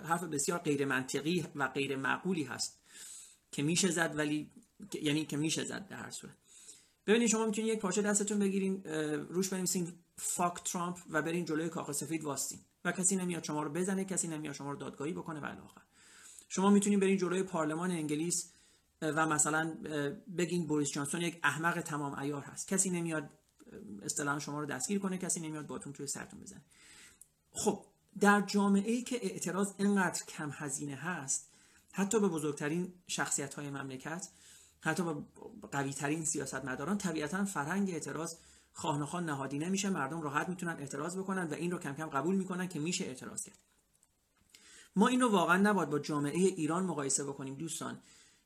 حرف 0.06 0.24
بسیار 0.24 0.60
غیر 0.60 0.86
منطقی 0.86 1.46
و 1.56 1.68
غیر 1.68 1.96
معقولی 1.96 2.44
هست 2.44 2.80
که 3.52 3.64
میشه 3.64 3.92
زد 3.92 4.14
ولی 4.18 4.52
یعنی 5.02 5.26
که 5.26 5.38
میشه 5.38 5.64
زد 5.64 5.88
در 5.88 5.98
هر 5.98 6.10
صورت. 6.10 6.36
ببینید 7.08 7.30
شما 7.30 7.46
می‌تونید 7.46 7.74
یک 7.74 7.80
پارچه 7.80 8.02
دستتون 8.02 8.40
بگیرین 8.40 8.84
روش 9.30 9.50
بنویسین 9.50 9.94
فاک 10.18 10.64
ترامپ 10.64 10.98
و 11.10 11.22
برین 11.22 11.46
جلوی 11.46 11.70
کاخ 11.70 11.92
سفید 11.92 12.24
واستین. 12.24 12.60
و 12.86 12.92
کسی 12.92 13.16
نمیاد 13.16 13.44
شما 13.44 13.64
رو 13.64 13.70
بزنه 13.70 14.06
کسی 14.06 14.28
نمیاد 14.28 14.56
شما 14.56 14.72
رو 14.72 14.78
دادگاهی 14.78 15.14
بکنه 15.14 15.40
و 15.40 15.46
الاخر 15.46 15.82
شما 16.50 16.70
می‌تونید 16.70 17.00
برین 17.00 17.18
جلوی 17.18 17.44
پارلمان 17.44 17.92
انگلیس 17.92 18.52
و 19.02 19.26
مثلا 19.26 19.78
بگین 20.38 20.68
بوریس 20.68 20.92
جانسون 20.92 21.22
یک 21.22 21.40
احمق 21.44 21.82
تمام 21.82 22.16
عیار 22.16 22.42
هست. 22.42 22.68
کسی 22.68 22.90
نمیاد 22.90 23.30
اصطلاحا 24.04 24.40
شما 24.40 24.60
رو 24.60 24.66
دستگیر 24.66 25.00
کنه 25.00 25.18
کسی 25.18 25.40
نمیاد 25.40 25.68
باتون 25.68 25.94
توی 25.94 26.08
سرتون 26.08 26.40
بزنه. 26.40 26.62
خب 27.52 27.86
در 28.20 28.42
جامعه 28.42 28.92
ای 28.92 29.02
که 29.02 29.20
اعتراض 29.22 29.74
اینقدر 29.78 30.24
کم 30.26 30.50
هزینه 30.54 30.96
هست 30.96 31.52
حتی 31.92 32.20
به 32.20 32.28
بزرگترین 32.28 32.94
شخصیت 33.08 33.54
های 33.54 33.70
مملکت 33.70 34.28
حتی 34.86 35.04
به 35.04 35.16
قوی 35.72 35.94
ترین 35.94 36.26
سیاستمداران 36.26 36.98
طبیعتا 36.98 37.46
فرهنگ 37.46 37.90
اعتراض 37.90 38.36
خواه 38.74 39.22
نهادی 39.22 39.60
نمیشه. 39.60 39.90
مردم 39.90 40.22
راحت 40.22 40.50
می‌تونن 40.50 40.74
اعتراض 40.80 41.18
بکنن 41.18 41.48
و 41.48 41.54
این 41.54 41.72
رو 41.72 41.78
کم 41.80 41.94
کم 41.94 42.08
قبول 42.08 42.36
می‌کنن 42.36 42.68
که 42.68 42.80
میشه 42.80 43.06
اعتراض 43.06 43.44
کرد. 43.44 43.58
ما 44.96 45.08
این 45.08 45.22
رو 45.22 45.30
واقعا 45.30 45.58
نباید 45.58 45.90
با 45.90 46.00
جامعه 46.00 46.40
ایران 46.40 46.84
مقایسه 46.84 47.24
بکنیم 47.24 47.56
دوستان. 47.56 48.00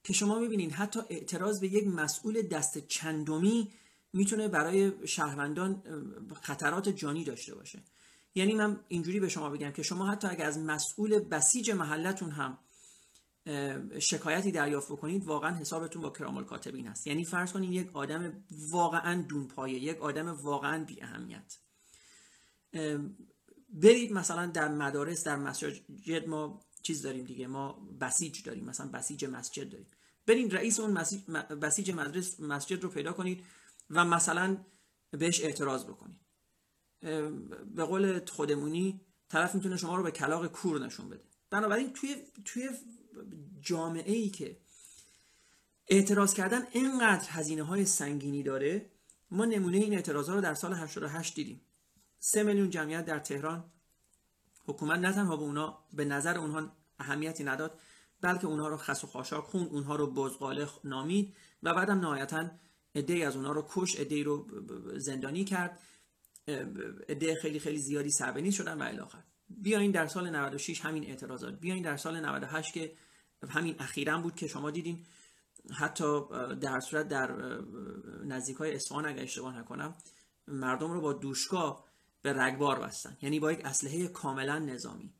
که 0.03 0.13
شما 0.13 0.39
می‌بینید 0.39 0.71
حتی 0.71 0.99
اعتراض 1.09 1.59
به 1.59 1.67
یک 1.67 1.87
مسئول 1.87 2.41
دست 2.41 2.77
چندمی 2.77 3.71
می‌تونه 4.13 4.47
برای 4.47 5.07
شهروندان 5.07 5.83
خطرات 6.41 6.89
جانی 6.89 7.23
داشته 7.23 7.55
باشه. 7.55 7.83
یعنی 8.35 8.53
من 8.53 8.79
اینجوری 8.87 9.19
به 9.19 9.29
شما 9.29 9.49
بگم 9.49 9.71
که 9.71 9.83
شما 9.83 10.07
حتی 10.07 10.27
اگر 10.27 10.45
از 10.45 10.59
مسئول 10.59 11.19
بسیج 11.19 11.71
محلتون 11.71 12.31
هم 12.31 12.57
شکایتی 13.99 14.51
دریافت 14.51 14.91
بکنید 14.91 15.25
واقعا 15.25 15.55
حسابتون 15.55 16.01
با 16.01 16.09
کرامل 16.09 16.43
کاتبین 16.43 16.87
هست. 16.87 17.07
یعنی 17.07 17.25
فرض 17.25 17.51
کنید 17.51 17.71
یک 17.71 17.95
آدم 17.95 18.43
واقعا 18.51 19.21
دونپایه 19.21 19.79
یک 19.79 20.01
آدم 20.01 20.27
واقعا 20.27 20.83
بی 20.83 21.01
اهمیت 21.01 21.57
برید 23.69 24.13
مثلا 24.13 24.45
در 24.45 24.67
مدارس 24.67 25.23
در 25.23 25.35
مسجد 25.35 26.27
ما 26.27 26.61
چیز 26.81 27.01
داریم 27.01 27.25
دیگه 27.25 27.47
ما 27.47 27.87
بسیج 28.01 28.43
داریم 28.43 28.65
مثلا 28.65 28.87
بسیج 28.87 29.25
مسجد 29.25 29.69
داریم. 29.69 29.87
برید 30.25 30.55
رئیس 30.55 30.79
اون 30.79 30.93
بسیج 31.61 31.91
مدرس 31.91 32.39
مسجد 32.39 32.83
رو 32.83 32.89
پیدا 32.89 33.13
کنید 33.13 33.43
و 33.89 34.05
مثلا 34.05 34.57
بهش 35.11 35.41
اعتراض 35.41 35.85
بکنید. 35.85 36.19
به 37.75 37.83
قول 37.83 38.25
خودمونی 38.25 39.01
طرف 39.29 39.55
می‌تونه 39.55 39.77
شما 39.77 39.95
رو 39.95 40.03
به 40.03 40.11
کلاق 40.11 40.47
کور 40.47 40.85
نشون 40.85 41.09
بده. 41.09 41.23
بنابراین 41.49 41.93
توی 41.93 42.15
توی 42.45 42.69
جامعه 43.61 44.13
ای 44.13 44.29
که 44.29 44.57
اعتراض 45.87 46.33
کردن 46.33 46.67
اینقدر 46.71 47.27
هزینه 47.29 47.63
های 47.63 47.85
سنگینی 47.85 48.43
داره 48.43 48.89
ما 49.31 49.45
نمونه 49.45 49.77
این 49.77 49.93
اعتراض 49.93 50.29
ها 50.29 50.35
رو 50.35 50.41
در 50.41 50.53
سال 50.53 50.73
88 50.73 51.35
دیدیم. 51.35 51.61
سه 52.19 52.43
میلیون 52.43 52.69
جمعیت 52.69 53.05
در 53.05 53.19
تهران 53.19 53.71
حکومت 54.65 54.99
نه 54.99 55.13
تنها 55.13 55.37
به 55.37 55.43
اونا 55.43 55.85
به 55.93 56.05
نظر 56.05 56.37
اونها 56.37 56.71
اهمیتی 56.99 57.43
نداد 57.43 57.79
بلکه 58.21 58.47
اونها 58.47 58.67
رو 58.67 58.77
خس 58.77 59.03
و 59.03 59.07
خاشاک 59.07 59.43
خون 59.43 59.67
اونها 59.67 59.95
رو 59.95 60.13
بزغاله 60.13 60.67
نامید 60.83 61.35
و 61.63 61.73
بعدم 61.73 61.99
نهایتا 61.99 62.51
عده 62.95 63.27
از 63.27 63.35
اونها 63.35 63.51
رو 63.51 63.67
کش 63.69 63.95
عده 63.95 64.23
رو 64.23 64.47
زندانی 64.97 65.43
کرد 65.43 65.79
عده 67.09 67.35
خیلی 67.35 67.59
خیلی 67.59 67.77
زیادی 67.77 68.09
سربنی 68.09 68.51
شدن 68.51 68.81
و 68.81 68.83
الی 68.83 69.01
بیاین 69.49 69.91
در 69.91 70.07
سال 70.07 70.29
96 70.29 70.81
همین 70.81 71.05
اعتراضات 71.05 71.59
بیاین 71.59 71.83
در 71.83 71.97
سال 71.97 72.25
98 72.25 72.73
که 72.73 72.93
همین 73.49 73.75
اخیرا 73.79 74.17
بود 74.17 74.35
که 74.35 74.47
شما 74.47 74.71
دیدین 74.71 75.05
حتی 75.71 76.21
در 76.61 76.79
صورت 76.79 77.07
در 77.07 77.31
نزدیک 78.25 78.57
های 78.57 78.75
اصفهان 78.75 79.05
اگر 79.05 79.23
اشتباه 79.23 79.59
نکنم 79.59 79.95
مردم 80.47 80.91
رو 80.91 81.01
با 81.01 81.13
دوشکا 81.13 81.83
به 82.21 82.33
رگبار 82.33 82.79
بستن. 82.79 83.17
یعنی 83.21 83.39
با 83.39 83.51
یک 83.51 83.65
اسلحه 83.65 84.07
کاملا 84.07 84.59
نظامی. 84.59 85.13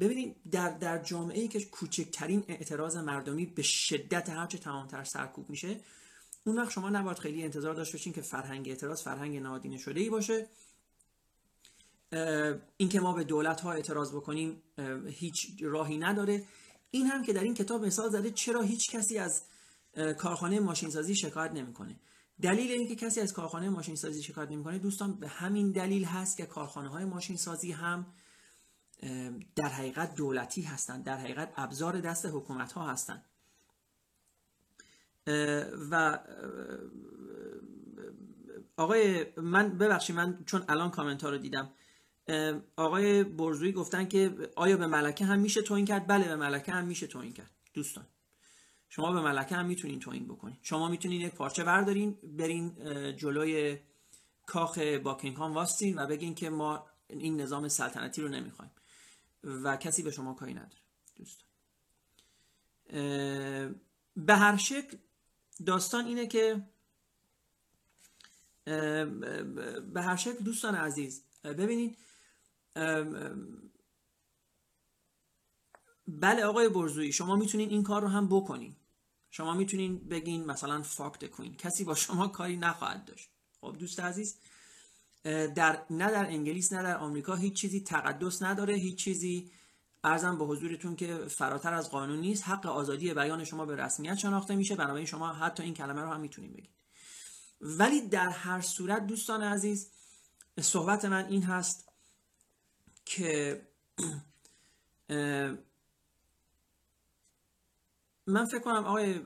ببینید 0.00 0.36
در 0.50 0.78
در 0.78 1.02
جامعه 1.02 1.40
ای 1.40 1.48
که 1.48 1.64
کوچکترین 1.64 2.44
اعتراض 2.48 2.96
مردمی 2.96 3.46
به 3.46 3.62
شدت 3.62 4.30
هرچه 4.30 4.58
تمامتر 4.58 5.04
سرکوب 5.04 5.50
میشه 5.50 5.80
اون 6.46 6.58
وقت 6.58 6.70
شما 6.70 6.90
نباید 6.90 7.18
خیلی 7.18 7.42
انتظار 7.42 7.74
داشته 7.74 7.96
باشین 7.96 8.12
که 8.12 8.22
فرهنگ 8.22 8.68
اعتراض 8.68 9.02
فرهنگ 9.02 9.36
نادینه 9.36 9.78
شده 9.78 10.00
ای 10.00 10.10
باشه. 10.10 10.46
اینکه 12.76 13.00
ما 13.00 13.12
به 13.12 13.24
دولت 13.24 13.60
ها 13.60 13.72
اعتراض 13.72 14.12
بکنیم 14.12 14.62
هیچ 15.06 15.56
راهی 15.60 15.98
نداره. 15.98 16.44
این 16.90 17.06
هم 17.06 17.22
که 17.22 17.32
در 17.32 17.42
این 17.42 17.54
کتاب 17.54 17.84
مثال 17.84 18.10
زده 18.10 18.30
چرا 18.30 18.60
هیچ 18.60 18.90
کسی 18.90 19.18
از 19.18 19.42
کارخانه 20.18 20.60
ماشینسازی 20.60 21.14
شکایت 21.14 21.52
نمی‌کنه. 21.52 22.00
دلیل 22.42 22.70
اینکه 22.70 22.96
کسی 22.96 23.20
از 23.20 23.32
کارخانه 23.32 23.68
ماشین 23.68 23.96
سازی 23.96 24.22
شکایت 24.22 24.50
نمی‌کنه 24.50 24.78
دوستان 24.78 25.14
به 25.14 25.28
همین 25.28 25.72
دلیل 25.72 26.04
هست 26.04 26.36
که 26.36 26.46
کارخانه 26.46 26.88
های 26.88 27.04
ماشین 27.04 27.36
سازی 27.36 27.72
هم 27.72 28.06
در 29.56 29.68
حقیقت 29.68 30.14
دولتی 30.14 30.62
هستند 30.62 31.04
در 31.04 31.16
حقیقت 31.16 31.52
ابزار 31.56 32.00
دست 32.00 32.26
حکومت 32.26 32.72
ها 32.72 32.86
هستند 32.90 33.24
و 35.90 36.18
آقای 38.76 39.26
من 39.36 39.78
ببخشید 39.78 40.16
من 40.16 40.44
چون 40.46 40.64
الان 40.68 40.90
کامنت 40.90 41.22
ها 41.22 41.30
رو 41.30 41.38
دیدم. 41.38 41.70
آقای 42.76 43.24
برزویی 43.24 43.72
گفتن 43.72 44.08
که 44.08 44.50
آیا 44.56 44.76
به 44.76 44.86
ملکه 44.86 45.24
هم 45.24 45.38
میشه 45.38 45.62
توین 45.62 45.84
کرد؟ 45.84 46.06
بله 46.06 46.28
به 46.28 46.36
ملکه 46.36 46.72
هم 46.72 46.84
میشه 46.84 47.06
توین 47.06 47.32
کرد. 47.32 47.50
دوستان 47.74 48.06
شما 48.88 49.12
به 49.12 49.20
ملکه 49.20 49.56
هم 49.56 49.66
می‌تونین 49.66 50.00
توین 50.00 50.24
بکنین. 50.24 50.56
شما 50.62 50.88
می‌تونین 50.88 51.20
یک 51.20 51.34
پارچه 51.34 51.64
بردارین 51.64 52.18
برین 52.22 52.76
جلوی 53.16 53.78
کاخ 54.46 54.78
باکینگهام 54.78 55.52
واستین 55.52 55.98
و 55.98 56.06
بگین 56.06 56.34
که 56.34 56.50
ما 56.50 56.86
این 57.08 57.40
نظام 57.40 57.68
سلطنتی 57.68 58.22
رو 58.22 58.28
نمی‌خوایم 58.28 58.70
و 59.44 59.76
کسی 59.76 60.02
به 60.02 60.10
شما 60.10 60.34
کاری 60.34 60.54
نداره. 60.54 60.82
دوستان 61.16 61.44
به 64.16 64.34
هر 64.34 64.56
شکل 64.56 64.96
داستان 65.66 66.06
اینه 66.06 66.26
که 66.26 66.62
به 69.94 70.02
هر 70.02 70.16
شکل 70.16 70.44
دوستان 70.44 70.74
عزیز 70.74 71.24
ببینید 71.44 71.98
بله 76.06 76.44
آقای 76.44 76.68
برزویی 76.68 77.12
شما 77.12 77.36
می‌تونین 77.36 77.70
این 77.70 77.82
کار 77.82 78.02
رو 78.02 78.08
هم 78.08 78.28
بکنین. 78.28 78.76
شما 79.30 79.54
می‌تونین 79.54 79.98
بگین 79.98 80.44
مثلا 80.44 80.82
فاکت 80.82 81.24
کوین 81.24 81.56
کسی 81.56 81.84
با 81.84 81.94
شما 81.94 82.28
کاری 82.28 82.56
نخواهد 82.56 83.04
داشت. 83.04 83.30
خب 83.60 83.76
دوست 83.78 84.00
عزیز 84.00 84.38
در 85.24 85.82
نه 85.90 86.10
در 86.10 86.26
انگلیس 86.26 86.72
نه 86.72 86.82
در 86.82 86.96
آمریکا 86.96 87.34
هیچ 87.34 87.52
چیزی 87.52 87.80
تقدس 87.80 88.42
نداره. 88.42 88.74
هیچ 88.74 88.98
چیزی 88.98 89.50
ارزم 90.04 90.38
به 90.38 90.44
حضورتون 90.44 90.96
که 90.96 91.16
فراتر 91.16 91.74
از 91.74 91.90
قانون 91.90 92.20
نیست. 92.20 92.48
حق 92.48 92.66
آزادی 92.66 93.14
بیان 93.14 93.44
شما 93.44 93.66
به 93.66 93.76
رسمیت 93.76 94.14
شناخته 94.14 94.56
میشه. 94.56 94.76
بنابراین 94.76 95.06
شما 95.06 95.32
حتی 95.32 95.62
این 95.62 95.74
کلمه 95.74 96.00
رو 96.00 96.08
هم 96.08 96.20
می‌تونین 96.20 96.52
بگید 96.52 96.74
ولی 97.60 98.08
در 98.08 98.28
هر 98.28 98.60
صورت 98.60 99.06
دوستان 99.06 99.42
عزیز 99.42 99.90
صحبت 100.60 101.04
من 101.04 101.24
این 101.24 101.42
هست 101.42 101.88
که 103.04 103.62
من 108.26 108.44
فکر 108.44 108.60
کنم 108.60 108.84
آقای 108.84 109.18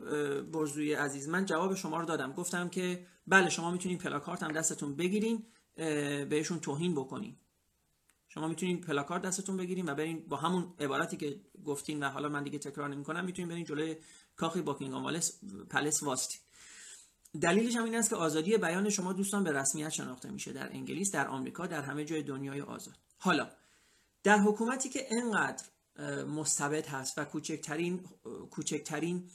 برزوی 0.43 0.95
عزیز 0.95 1.29
من 1.29 1.45
جواب 1.45 1.75
شما 1.75 2.01
رو 2.01 2.07
دادم. 2.07 2.33
گفتم 2.33 2.69
که 2.69 3.07
بله 3.27 3.51
شما 3.51 3.71
می‌تونین 3.71 3.99
پلاکارت 3.99 4.43
هم 4.43 4.53
دستتون 4.53 4.97
بگیرین 4.97 5.47
بهشون 6.25 6.61
توهین 6.61 6.95
بکنین. 6.95 7.37
شما 8.29 8.49
می‌تونین 8.49 8.81
پلاکارت 8.81 9.23
دستتون 9.23 9.57
بگیرین 9.57 9.89
و 9.89 9.95
برین 9.95 10.27
با 10.29 10.37
همون 10.37 10.75
عبارتی 10.81 11.17
که 11.17 11.41
گفتین 11.65 12.03
و 12.03 12.09
حالا 12.09 12.29
من 12.29 12.43
دیگه 12.43 12.59
تکرار 12.59 12.89
نمی 12.89 13.05
کنم 13.05 13.25
می‌تونین 13.25 13.49
برین 13.49 13.65
جلوی 13.65 13.97
کاخی 14.37 14.63
باکینگهام 14.63 15.21
پلس 15.71 16.03
واستین. 16.03 16.41
دلیلش 17.41 17.77
هم 17.77 17.85
این 17.85 17.95
است 17.95 18.11
که 18.11 18.17
آزادی 18.17 18.57
بیان 18.57 18.91
شما 18.91 19.13
دوستان 19.13 19.45
به 19.45 19.53
رسمیت 19.53 19.89
شناخته 19.89 20.31
میشه. 20.31 20.53
در 20.53 20.69
انگلیس 20.73 21.13
در 21.13 21.29
آمریکا 21.29 21.67
در 21.67 21.83
همه 21.83 22.05
جای 22.05 22.23
دنیای 22.23 22.61
آزاد. 22.61 22.95
حالا 23.19 23.51
در 24.23 24.39
حکومتی 24.39 24.89
که 24.89 25.07
انقدر 25.11 25.65
مستبد 26.25 26.87
هست 26.87 27.19
و 27.19 27.25
کوچکترین 27.25 28.05
کوچکترین 28.51 29.31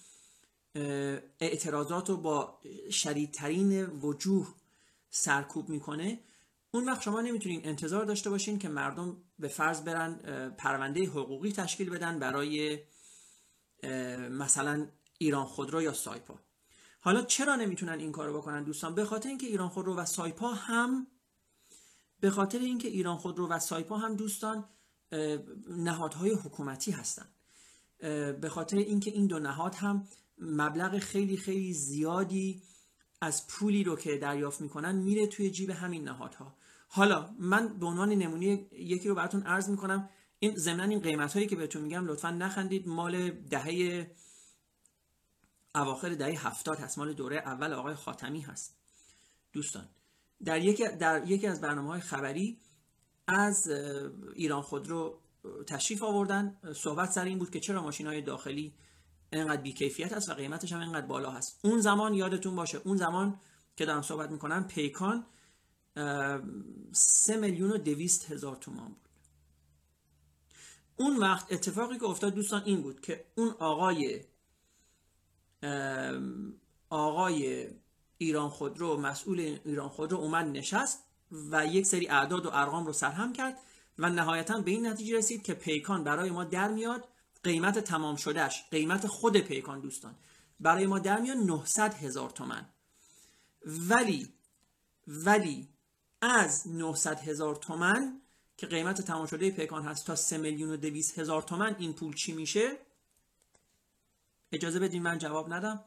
اعتراضات 1.39 2.09
رو 2.09 2.17
با 2.17 2.59
شدیدترین 2.91 3.85
وجوه 3.85 4.55
سرکوب 5.09 5.69
می‌کنه 5.69 6.19
اون 6.71 6.85
وقت 6.85 7.01
شما 7.01 7.21
نمی‌تونین 7.21 7.61
انتظار 7.63 8.05
داشته 8.05 8.29
باشین 8.29 8.59
که 8.59 8.69
مردم 8.69 9.17
به 9.39 9.47
فرض 9.47 9.81
برن 9.81 10.15
پرونده 10.57 11.05
حقوقی 11.05 11.51
تشکیل 11.51 11.89
بدن 11.89 12.19
برای 12.19 12.79
مثلا 14.29 14.87
ایران 15.17 15.45
خودرو 15.45 15.81
یا 15.81 15.93
سایپا. 15.93 16.39
حالا 16.99 17.21
چرا 17.21 17.55
نمی‌تونن 17.55 17.99
این 17.99 18.11
کارو 18.11 18.37
بکنن 18.37 18.63
دوستان؟ 18.63 18.95
به 18.95 19.05
خاطر 19.05 19.29
اینکه 19.29 19.47
ایران 19.47 19.69
خودرو 19.69 19.95
و 19.95 20.05
سایپا 20.05 20.53
هم 20.53 21.07
به 22.23 22.29
خاطر 22.29 22.59
اینکه 22.59 22.87
ایران 22.87 23.17
خودرو 23.17 23.47
و 23.47 23.59
سایپا 23.59 23.97
هم 23.97 24.15
دوستان 24.15 24.65
نهادهای 25.69 26.31
حکومتی 26.31 26.91
هستند 26.91 27.35
به 28.41 28.49
خاطر 28.49 28.77
اینکه 28.77 29.11
این 29.11 29.27
دو 29.27 29.39
نهاد 29.39 29.75
هم 29.75 30.07
مبلغ 30.37 30.99
خیلی 30.99 31.37
خیلی 31.37 31.73
زیادی 31.73 32.61
از 33.21 33.47
پولی 33.47 33.83
رو 33.83 33.95
که 33.95 34.17
دریافت 34.17 34.61
می‌کنن 34.61 34.95
میره 34.95 35.27
توی 35.27 35.51
جیب 35.51 35.69
همین 35.69 36.03
نهادها. 36.03 36.55
حالا 36.87 37.35
من 37.39 37.79
به 37.79 37.85
عنوان 37.85 38.09
نمونه 38.09 38.67
یکی 38.71 39.09
رو 39.09 39.15
براتون 39.15 39.43
عرض 39.43 39.69
می‌کنم 39.69 40.09
این 40.39 40.55
ضمن 40.55 40.89
این 40.89 40.99
قیمت 40.99 41.33
هایی 41.33 41.47
که 41.47 41.55
بهتون 41.55 41.81
میگم 41.81 42.05
لطفا 42.05 42.29
نخندید. 42.29 42.87
مال 42.87 43.29
دهه 43.29 44.11
اواخر 45.75 46.09
دهه 46.09 46.47
هفتاد 46.47 46.79
هست. 46.79 46.97
مال 46.97 47.13
دوره 47.13 47.37
اول 47.37 47.73
آقای 47.73 47.95
خاتمی 47.95 48.41
هست. 48.41 48.75
دوستان 49.53 49.89
در 50.45 50.61
یکی, 50.61 50.87
در 50.87 51.23
یکی 51.27 51.47
از 51.47 51.61
برنامه 51.61 51.87
های 51.87 52.01
خبری 52.01 52.59
از 53.27 53.67
ایران 54.33 54.61
خودرو 54.61 55.19
تشریف 55.67 56.03
آوردن. 56.03 56.57
صحبت 56.75 57.11
سر 57.11 57.25
این 57.25 57.39
بود 57.39 57.49
که 57.49 57.59
چرا 57.59 57.83
ماشین 57.83 58.07
های 58.07 58.21
داخلی 58.21 58.73
اینقدر 59.33 59.61
بیکیفیت 59.61 60.13
هست 60.13 60.29
و 60.29 60.33
قیمتش 60.33 60.73
هم 60.73 60.79
اینقدر 60.79 61.05
بالا 61.05 61.31
هست. 61.31 61.59
اون 61.63 61.81
زمان 61.81 62.13
یادتون 62.13 62.55
باشه 62.55 62.81
اون 62.83 62.97
زمان 62.97 63.39
که 63.75 63.85
دارم 63.85 64.01
صحبت 64.01 64.31
می‌کنم 64.31 64.67
پیکان 64.67 65.25
سه 66.91 67.37
میلیون 67.37 67.71
و 67.71 67.77
دویست 67.77 68.31
هزار 68.31 68.55
تومان 68.55 68.87
بود. 68.87 69.09
اون 70.95 71.17
وقت 71.17 71.53
اتفاقی 71.53 71.97
که 71.97 72.05
افتاد 72.05 72.33
دوستان 72.33 72.61
این 72.65 72.81
بود 72.81 73.01
که 73.01 73.25
اون 73.35 73.49
آقای 73.59 74.21
آقای 76.89 77.67
ایران 78.23 78.49
خودرو 78.49 78.97
مسئول 78.97 79.59
ایران 79.65 79.89
خودرو 79.89 80.17
اومد 80.17 80.45
نشست 80.45 81.03
و 81.51 81.65
یک 81.65 81.85
سری 81.85 82.07
اعداد 82.07 82.45
و 82.45 82.49
ارقام 82.53 82.85
رو 82.85 82.93
سرهم 82.93 83.33
کرد 83.33 83.57
و 83.99 84.09
نهایتا 84.09 84.61
به 84.61 84.71
این 84.71 84.87
نتیجه 84.87 85.17
رسید 85.17 85.43
که 85.43 85.53
پیکان 85.53 86.03
برای 86.03 86.29
ما 86.29 86.43
در 86.43 86.67
میاد. 86.67 87.07
قیمت 87.43 87.79
تمام 87.79 88.15
شدهش 88.15 88.63
قیمت 88.71 89.07
خود 89.07 89.37
پیکان 89.37 89.79
دوستان 89.79 90.15
برای 90.59 90.85
ما 90.85 90.99
در 90.99 91.21
میاد 91.21 91.37
900 91.37 91.93
هزار 91.93 92.29
تومن. 92.29 92.69
ولی 93.65 94.33
ولی 95.07 95.69
از 96.21 96.67
900 96.67 97.19
هزار 97.19 97.55
تومن 97.55 98.21
که 98.57 98.67
قیمت 98.67 99.01
تمام 99.01 99.25
شده 99.25 99.51
پیکان 99.51 99.83
هست 99.83 100.07
تا 100.07 100.15
3 100.15 100.37
میلیون 100.37 100.71
و 100.71 100.77
200 100.77 101.19
هزار 101.19 101.41
تومن 101.41 101.75
این 101.79 101.93
پول 101.93 102.13
چی 102.13 102.33
میشه؟ 102.33 102.77
اجازه 104.51 104.79
بدین 104.79 105.03
من 105.03 105.17
جواب 105.17 105.53
ندم. 105.53 105.83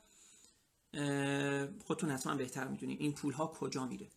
خودتون 1.87 2.11
حتما 2.11 2.35
بهتر 2.35 2.68
می‌دونید 2.68 3.01
این 3.01 3.14
پول 3.14 3.33
ها 3.33 3.46
کجا 3.46 3.87
میره. 3.87 4.11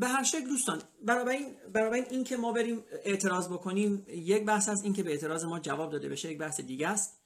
به 0.00 0.08
هر 0.08 0.22
شکل 0.22 0.48
دوستان 0.48 0.82
برای 1.04 1.36
این 1.36 2.06
این 2.10 2.24
که 2.24 2.36
ما 2.36 2.52
بریم 2.52 2.84
اعتراض 3.04 3.48
بکنیم 3.48 4.04
یک 4.08 4.44
بحث 4.44 4.68
هست 4.68 4.84
این 4.84 4.92
که 4.92 5.02
به 5.02 5.10
اعتراض 5.10 5.44
ما 5.44 5.60
جواب 5.60 5.92
داده 5.92 6.08
بشه 6.08 6.32
یک 6.32 6.38
بحث 6.38 6.60
دیگه 6.60 6.88
است. 6.88 7.18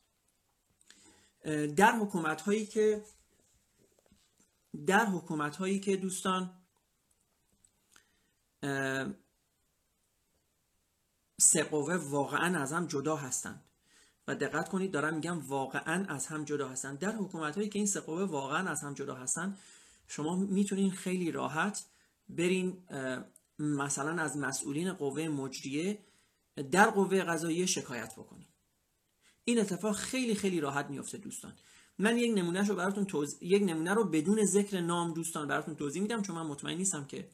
در 1.77 1.93
حکومت 1.93 2.41
هایی 2.41 2.67
که 2.67 3.05
در 4.87 5.07
حکومت 5.07 5.57
هایی 5.57 5.81
که 5.81 5.97
دوستان 5.97 6.51
سه 11.41 11.65
قوه 11.71 11.95
واقعا 11.95 12.63
از 12.63 12.73
هم 12.73 12.87
جدا 12.87 13.17
هستند. 13.17 13.65
و 14.29 14.35
دقت 14.35 14.69
کنید 14.69 14.91
دارم 14.91 15.15
میگم 15.15 15.39
واقعا 15.39 16.07
از 16.09 16.27
هم 16.27 16.45
جدا 16.45 16.69
هستند 16.69 16.99
در 16.99 17.13
حکومت 17.13 17.57
هایی 17.57 17.69
که 17.69 17.79
این 17.79 17.87
سه 17.87 18.01
واقعا 18.01 18.71
از 18.71 18.83
هم 18.83 18.95
جدا 18.95 19.15
هستند 19.15 19.59
شما 20.09 20.37
می‌تونین 20.37 20.91
خیلی 20.91 21.33
راحت 21.33 21.85
برین 22.29 22.83
مثلا 23.59 24.23
از 24.23 24.37
مسئولین 24.37 24.93
قوه 24.93 25.29
مجریه 25.29 25.99
در 26.73 26.91
قوه 26.91 27.23
قضاییه 27.23 27.67
شکایت 27.67 28.13
بکنید 28.13 28.49
این 29.45 29.61
اتفاق 29.61 29.97
خیلی 29.97 30.35
خیلی 30.35 30.61
راحت 30.61 30.91
میفته 30.91 31.19
دوستان. 31.19 31.53
من 31.99 32.19
یک 32.19 32.39
نمونه 32.39 32.67
رو 32.67 32.75
براتون 32.75 33.05
توضیح 33.05 33.39
یک 33.43 33.63
نمونه 33.63 33.95
رو 33.95 34.05
بدون 34.05 34.45
ذکر 34.45 34.81
نام 34.81 35.13
دوستان 35.15 35.49
براتون 35.49 35.75
توضیح 35.75 36.03
میدم 36.03 36.23
چون 36.23 36.37
من 36.37 36.47
مطمئن 36.47 36.77
نیستم 36.77 37.05
که 37.05 37.29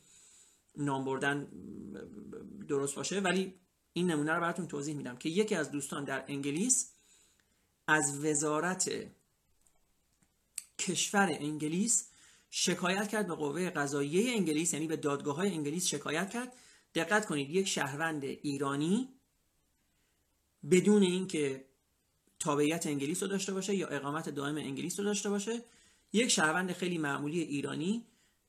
نام 0.77 1.05
بردن 1.05 1.49
درست 2.69 2.97
باشه 2.97 3.21
ولی 3.21 3.55
این 3.93 4.11
نمونه 4.11 4.33
رو 4.33 4.41
براتون 4.41 4.67
توضیح 4.67 4.95
میدم 4.95 5.17
که 5.17 5.29
یکی 5.29 5.55
از 5.55 5.71
دوستان 5.71 6.05
در 6.05 6.25
انگلیس 6.29 6.93
از 7.87 8.25
وزارت 8.25 8.93
کشور 10.79 11.29
انگلیس 11.41 12.09
شکایت 12.51 13.09
کرد 13.09 13.27
به 13.27 13.35
قوه 13.35 13.71
قضاییه 13.71 14.33
انگلیس 14.37 14.73
یعنی 14.73 14.87
به 14.87 14.97
دادگاه 14.97 15.37
های 15.37 15.51
انگلیس 15.51 15.87
شکایت 15.87 16.31
کرد. 16.31 16.53
دقت 16.95 17.27
کنید 17.27 17.51
یک 17.51 17.69
شهروند 17.69 18.25
ایرانی 18.25 19.09
بدون 20.71 21.03
اینکه 21.03 21.65
تابعیت 22.39 22.87
انگلیس 22.87 23.23
رو 23.23 23.29
داشته 23.29 23.53
باشه 23.53 23.75
یا 23.75 23.89
اقامت 23.89 24.29
دائم 24.29 24.57
انگلیس 24.57 24.99
رو 24.99 25.05
داشته 25.05 25.31
باشه 25.31 25.65
یک 26.13 26.29
شهروند 26.29 26.73
خیلی 26.73 26.99
معمولی 26.99 27.41
ایرانی 27.41 28.07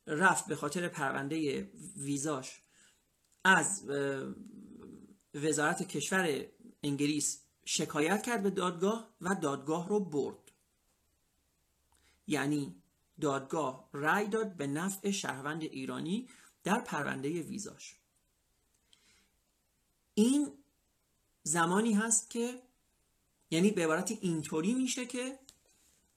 رفت 0.08 0.48
به 0.48 0.56
خاطر 0.56 0.88
پرونده 0.88 1.62
ویزاش. 1.98 2.62
از 3.44 3.90
وزارت 5.34 5.88
کشور 5.88 6.46
انگلیس 6.84 7.42
شکایت 7.66 8.24
کرد 8.24 8.44
به 8.44 8.50
دادگاه 8.50 9.10
و 9.22 9.36
دادگاه 9.36 9.90
رو 9.90 10.00
برد. 10.00 10.52
یعنی 12.28 12.76
دادگاه 13.22 13.90
رأی 13.94 14.28
داد 14.28 14.56
به 14.56 14.68
نفع 14.68 15.12
شهروند 15.12 15.64
ایرانی 15.64 16.30
در 16.64 16.80
پرونده 16.80 17.30
ویزاش. 17.42 17.96
این 20.14 20.52
زمانی 21.44 21.94
هست 21.94 22.30
که 22.30 22.62
یعنی 23.52 23.72
به 23.72 23.84
عبارت 23.84 24.12
اینطوری 24.12 24.74
میشه 24.74 25.06
که 25.06 25.40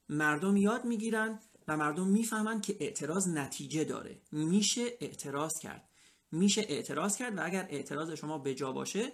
مردم 0.09 0.57
یاد 0.57 0.85
می‌گیرن 0.85 1.40
و 1.68 1.77
مردم 1.77 2.09
می‌فهمن 2.09 2.61
که 2.61 2.77
اعتراض 2.81 3.29
نتیجه 3.29 3.85
داره. 3.85 4.20
میشه 4.33 4.83
اعتراض 5.01 5.59
کرد. 5.59 5.88
میشه 6.33 6.61
اعتراض 6.68 7.16
کرد 7.16 7.38
و 7.38 7.45
اگر 7.45 7.66
اعتراض 7.71 8.11
شما 8.11 8.38
به 8.38 8.55
جا 8.55 8.73
باشه 8.73 9.12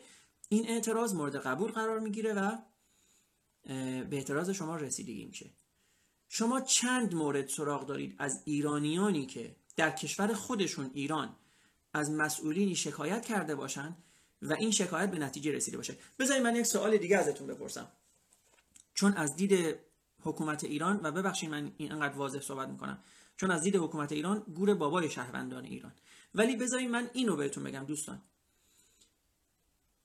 این 0.48 0.68
اعتراض 0.68 1.14
مورد 1.14 1.36
قبول 1.36 1.72
قرار 1.72 1.98
می‌گیره 1.98 2.32
و 2.32 2.58
به 3.64 4.08
اعتراض 4.12 4.50
شما 4.50 4.76
رسیدگی 4.76 5.24
میشه. 5.24 5.50
شما 6.28 6.60
چند 6.60 7.14
مورد 7.14 7.48
سراغ 7.48 7.86
دارید 7.86 8.14
از 8.18 8.42
ایرانیانی 8.44 9.26
که 9.26 9.56
در 9.76 9.90
کشور 9.90 10.34
خودشون 10.34 10.90
ایران 10.94 11.36
از 11.94 12.10
مسئولینی 12.10 12.76
شکایت 12.76 13.26
کرده 13.26 13.54
باشن 13.54 13.96
و 14.42 14.52
این 14.52 14.70
شکایت 14.70 15.10
به 15.10 15.18
نتیجه 15.18 15.52
رسیده 15.52 15.76
باشه؟ 15.76 15.96
بذارید 16.18 16.42
من 16.42 16.56
یک 16.56 16.66
سوال 16.66 16.96
دیگه 16.96 17.18
ازتون 17.18 17.46
بپرسم. 17.46 17.88
چون 18.94 19.12
از 19.12 19.36
دید 19.36 19.76
حکومت 20.22 20.64
ایران 20.64 21.00
و 21.02 21.12
ببخشید 21.12 21.50
من 21.50 21.72
این 21.76 21.92
انقدر 21.92 22.16
واضح 22.16 22.40
صحبت 22.40 22.68
می‌کنم. 22.68 23.02
چون 23.36 23.50
از 23.50 23.62
دید 23.62 23.76
حکومت 23.76 24.12
ایران 24.12 24.38
گور 24.54 24.74
بابای 24.74 25.10
شهروندان 25.10 25.64
ایران. 25.64 25.92
ولی 26.34 26.56
بذارید 26.56 26.90
من 26.90 27.10
اینو 27.12 27.36
بهتون 27.36 27.64
بگم 27.64 27.84
دوستان. 27.84 28.22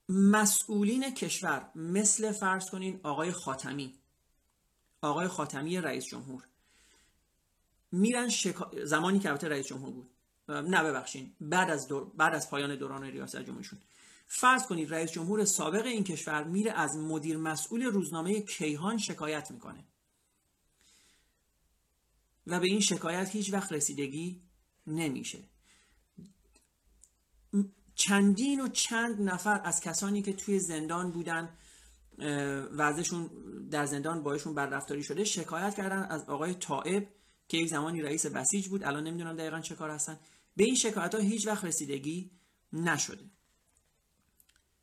مسئولین 0.10 1.14
کشور 1.14 1.72
مثل 1.76 2.32
فرض 2.32 2.70
کنین 2.70 3.00
آقای 3.04 3.32
خاتمی. 3.32 3.94
آقای 5.02 5.28
خاتمی 5.28 5.78
رئیس 5.78 6.06
جمهور. 6.06 6.44
میرن 7.92 8.30
شکا... 8.30 8.72
زمانی 8.84 9.20
که 9.20 9.30
البته 9.30 9.48
رئیس 9.48 9.68
جمهور 9.68 9.90
بود. 9.90 10.10
نه 10.48 10.84
ببخشین. 10.84 11.36
بعد 11.42 11.70
از 11.70 11.88
دور... 11.88 12.04
بعد 12.04 12.36
از 12.36 12.50
پایان 12.50 12.76
دوران 12.76 13.04
ریاست 13.04 13.42
جمهوریشون 13.42 13.80
فرض 14.28 14.66
کنید 14.66 14.94
رئیس 14.94 15.12
جمهور 15.12 15.46
سابق 15.46 15.86
این 15.86 16.04
کشور 16.04 16.44
میره 16.44 16.72
از 16.72 16.98
مدیر 16.98 17.38
مسئول 17.38 17.84
روزنامه 17.84 18.42
کیهان 18.42 18.98
شکایت 18.98 19.52
می‌کنه. 19.52 19.84
و 22.48 22.60
به 22.60 22.68
این 22.68 22.80
شکایت 22.80 23.30
هیچ 23.30 23.54
وقت 23.54 23.72
رسیدگی 23.72 24.42
نمیشه. 24.88 25.40
چندین 27.96 28.62
و 28.62 28.68
چند 28.68 29.22
نفر 29.22 29.62
از 29.64 29.82
کسانی 29.82 30.22
که 30.22 30.34
توی 30.34 30.60
زندان 30.60 31.12
بودن 31.12 31.50
و 32.72 32.82
ازشون 32.82 33.30
در 33.72 33.86
زندان 33.86 34.24
بایشون 34.24 34.56
بدرفتاری 34.56 35.04
شده 35.04 35.24
شکایت 35.24 35.76
کردن 35.76 36.04
از 36.04 36.30
آقای 36.30 36.54
طائب 36.54 37.08
که 37.48 37.58
یک 37.58 37.70
زمانی 37.70 38.02
رئیس 38.02 38.26
بسیج 38.26 38.68
بود. 38.68 38.84
الان 38.84 39.04
نمی‌دونم 39.04 39.36
دقیقا 39.36 39.60
چه 39.60 39.76
کار 39.76 39.90
هستن. 39.90 40.20
به 40.56 40.64
این 40.64 40.76
شکایت 40.76 41.16
ها 41.16 41.22
هیچ 41.22 41.48
وقت 41.48 41.66
رسیدگی 41.66 42.32
نشده. 42.74 43.24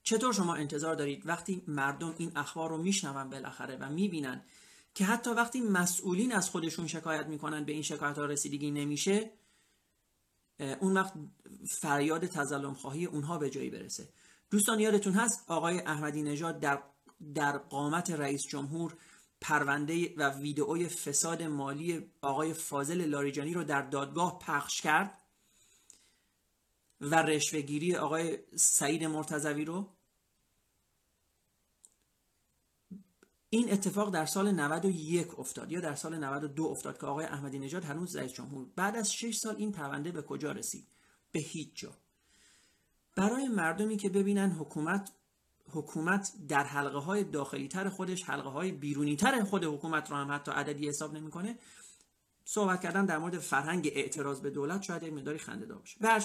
چطور 0.02 0.32
شما 0.32 0.54
انتظار 0.54 0.94
دارید 0.94 1.26
وقتی 1.26 1.62
مردم 1.68 2.14
این 2.18 2.32
اخبار 2.36 2.70
رو 2.70 2.82
میشنون 2.82 3.30
بالاخره 3.30 3.76
و 3.76 3.88
می‌بینن 3.88 4.42
که 4.94 5.04
حتی 5.04 5.30
وقتی 5.30 5.60
مسئولین 5.60 6.32
از 6.32 6.50
خودشون 6.50 6.86
شکایت 6.86 7.26
می‌کنن 7.26 7.64
به 7.64 7.72
این 7.72 7.82
شکایت 7.82 8.18
ها 8.18 8.24
رسیدگی 8.24 8.70
نمیشه 8.70 9.30
اون 10.60 10.96
وقت 10.96 11.12
فریاد 11.80 12.26
تظلم 12.26 12.74
خواهی 12.74 13.04
اونها 13.04 13.38
به 13.38 13.50
جایی 13.50 13.70
برسه. 13.70 14.08
دوستان 14.50 14.80
یادتون 14.80 15.12
هست 15.12 15.44
آقای 15.46 15.78
احمدی 15.78 16.22
نژاد 16.22 16.60
در 16.60 16.82
در 17.34 17.58
قامت 17.58 18.10
رئیس 18.10 18.42
جمهور 18.42 18.96
پرونده 19.40 20.14
و 20.16 20.30
ویدئوی 20.30 20.88
فساد 20.88 21.42
مالی 21.42 22.10
آقای 22.22 22.54
فاضل 22.54 23.04
لاریجانی 23.04 23.54
رو 23.54 23.64
در 23.64 23.82
دادگاه 23.82 24.38
پخش 24.38 24.80
کرد 24.80 25.18
و 27.00 27.14
رشوهگیری 27.14 27.96
آقای 27.96 28.38
سعید 28.56 29.04
مرتضوی 29.04 29.64
رو 29.64 29.88
این 33.50 33.72
اتفاق 33.72 34.10
در 34.10 34.26
سال 34.26 34.50
91 34.50 35.38
افتاد 35.38 35.72
یا 35.72 35.80
در 35.80 35.94
سال 35.94 36.18
92 36.24 36.64
افتاد 36.64 37.00
که 37.00 37.06
آقای 37.06 37.26
احمدی 37.26 37.58
نژاد 37.58 37.84
هنوز 37.84 38.16
رئیس 38.16 38.32
جمهور 38.32 38.66
بعد 38.76 38.96
از 38.96 39.12
6 39.12 39.36
سال 39.36 39.56
این 39.56 39.72
پرونده 39.72 40.12
به 40.12 40.22
کجا 40.22 40.52
رسید؟ 40.52 40.86
به 41.32 41.40
هیچ 41.40 41.70
جا. 41.74 41.92
برای 43.16 43.48
مردمی 43.48 43.96
که 43.96 44.08
ببینن 44.08 44.50
حکومت 44.50 45.12
حکومت 45.72 46.32
در 46.48 46.64
حلقه 46.64 46.98
های 46.98 47.24
داخلی 47.24 47.68
تر 47.68 47.88
خودش 47.88 48.24
حلقه 48.24 48.48
های 48.48 48.72
بیرونی 48.72 49.16
تر 49.16 49.44
خود 49.44 49.64
حکومت 49.64 50.10
رو 50.10 50.16
هم 50.16 50.32
حتی 50.32 50.50
عددی 50.50 50.88
حساب 50.88 51.14
نمی‌کنه 51.14 51.58
صحبت 52.44 52.80
کردن 52.80 53.06
در 53.06 53.18
مورد 53.18 53.38
فرهنگ 53.38 53.90
اعتراض 53.94 54.40
به 54.40 54.50
دولت 54.50 54.82
شاید 54.82 55.02
یک 55.02 55.12
مقداری 55.12 55.38
خنده 55.38 55.66
دار 55.66 55.78
باشه. 55.78 55.96
به 56.00 56.08
هر 56.08 56.22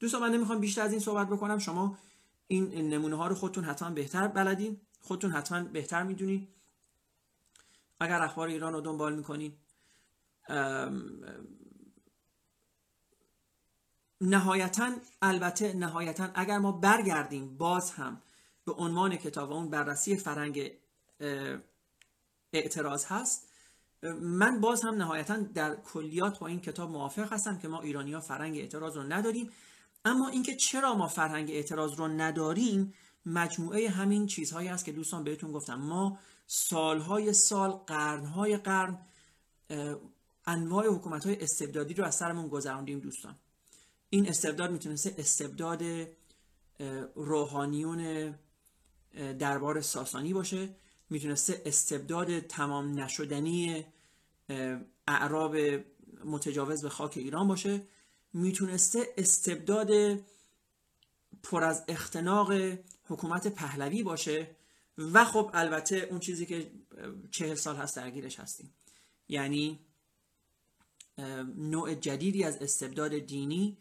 دوستان 0.00 0.20
من 0.20 0.34
نمی‌خوام 0.34 0.60
بیشتر 0.60 0.82
از 0.82 0.90
این 0.90 1.00
صحبت 1.00 1.28
بکنم. 1.28 1.58
شما 1.58 1.98
این 2.46 2.88
نمونه 2.88 3.16
ها 3.16 3.26
رو 3.26 3.34
خودتون 3.34 3.64
حتما 3.64 3.90
بهتر 3.90 4.28
بلدین. 4.28 4.80
خودتون 5.00 5.30
حتما 5.30 5.64
بهتر 5.64 6.02
می‌دونید 6.02 6.48
اگر 8.00 8.22
اخبار 8.22 8.48
ایران 8.48 8.72
رو 8.72 8.80
دنبال 8.80 9.16
می‌کنید 9.16 9.58
نهایتا 14.20 14.92
البته 15.22 15.72
نهایتا 15.72 16.30
اگر 16.34 16.58
ما 16.58 16.72
برگردیم 16.72 17.56
باز 17.56 17.90
هم 17.90 18.22
به 18.64 18.72
عنوان 18.72 19.16
کتاب 19.16 19.52
اون 19.52 19.70
بررسی 19.70 20.16
فرنگ 20.16 20.72
اعتراض 22.52 23.04
هست 23.04 23.48
من 24.20 24.60
باز 24.60 24.82
هم 24.82 24.94
نهایتا 24.94 25.36
در 25.36 25.76
کلیات 25.76 26.38
با 26.38 26.46
این 26.46 26.60
کتاب 26.60 26.90
موافق 26.90 27.32
هستم 27.32 27.58
که 27.58 27.68
ما 27.68 27.80
ایرانی 27.80 28.12
ها 28.12 28.20
فرنگ 28.20 28.56
اعتراض 28.56 28.96
رو 28.96 29.02
نداریم. 29.02 29.50
اما 30.04 30.28
اینکه 30.28 30.56
چرا 30.56 30.94
ما 30.94 31.08
فرهنگ 31.08 31.50
اعتراض 31.50 31.94
رو 31.94 32.08
نداریم 32.08 32.94
مجموعه 33.26 33.88
همین 33.88 34.26
چیزهایی 34.26 34.68
است 34.68 34.84
که 34.84 34.92
دوستان 34.92 35.24
بهتون 35.24 35.52
گفتم. 35.52 35.74
ما 35.74 36.18
سالهای 36.46 37.32
سال 37.32 37.70
قرنهای 37.70 38.56
قرن 38.56 38.98
انواع 40.46 40.86
حکومت 40.86 41.26
های 41.26 41.42
استبدادی 41.42 41.94
رو 41.94 42.04
از 42.04 42.14
سرمون 42.14 42.48
گذراندیم 42.48 42.98
دوستان. 42.98 43.34
این 44.10 44.28
استبداد 44.28 44.70
می‌تونسته 44.70 45.14
استبداد 45.18 45.82
روحانیون 47.14 48.34
دربار 49.38 49.80
ساسانی 49.80 50.32
باشه. 50.32 50.68
می‌تونسته 51.10 51.62
استبداد 51.66 52.40
تمام 52.40 53.00
نشدنی 53.00 53.84
اعراب 55.08 55.56
متجاوز 56.24 56.82
به 56.82 56.88
خاک 56.88 57.16
ایران 57.16 57.48
باشه. 57.48 57.82
می‌تونسته 58.32 59.14
استبداد 59.16 59.90
پر 61.42 61.64
از 61.64 61.84
اختناق 61.88 62.52
حکومت 63.10 63.46
پهلوی 63.46 64.02
باشه 64.02 64.56
و 64.98 65.24
خب 65.24 65.50
البته 65.54 65.96
اون 66.10 66.20
چیزی 66.20 66.46
که 66.46 66.70
چهل 67.30 67.54
سال 67.54 67.76
هست 67.76 67.96
درگیرش 67.96 68.40
هستیم. 68.40 68.74
یعنی 69.28 69.78
نوع 71.56 71.94
جدیدی 71.94 72.44
از 72.44 72.56
استبداد 72.56 73.18
دینی 73.18 73.76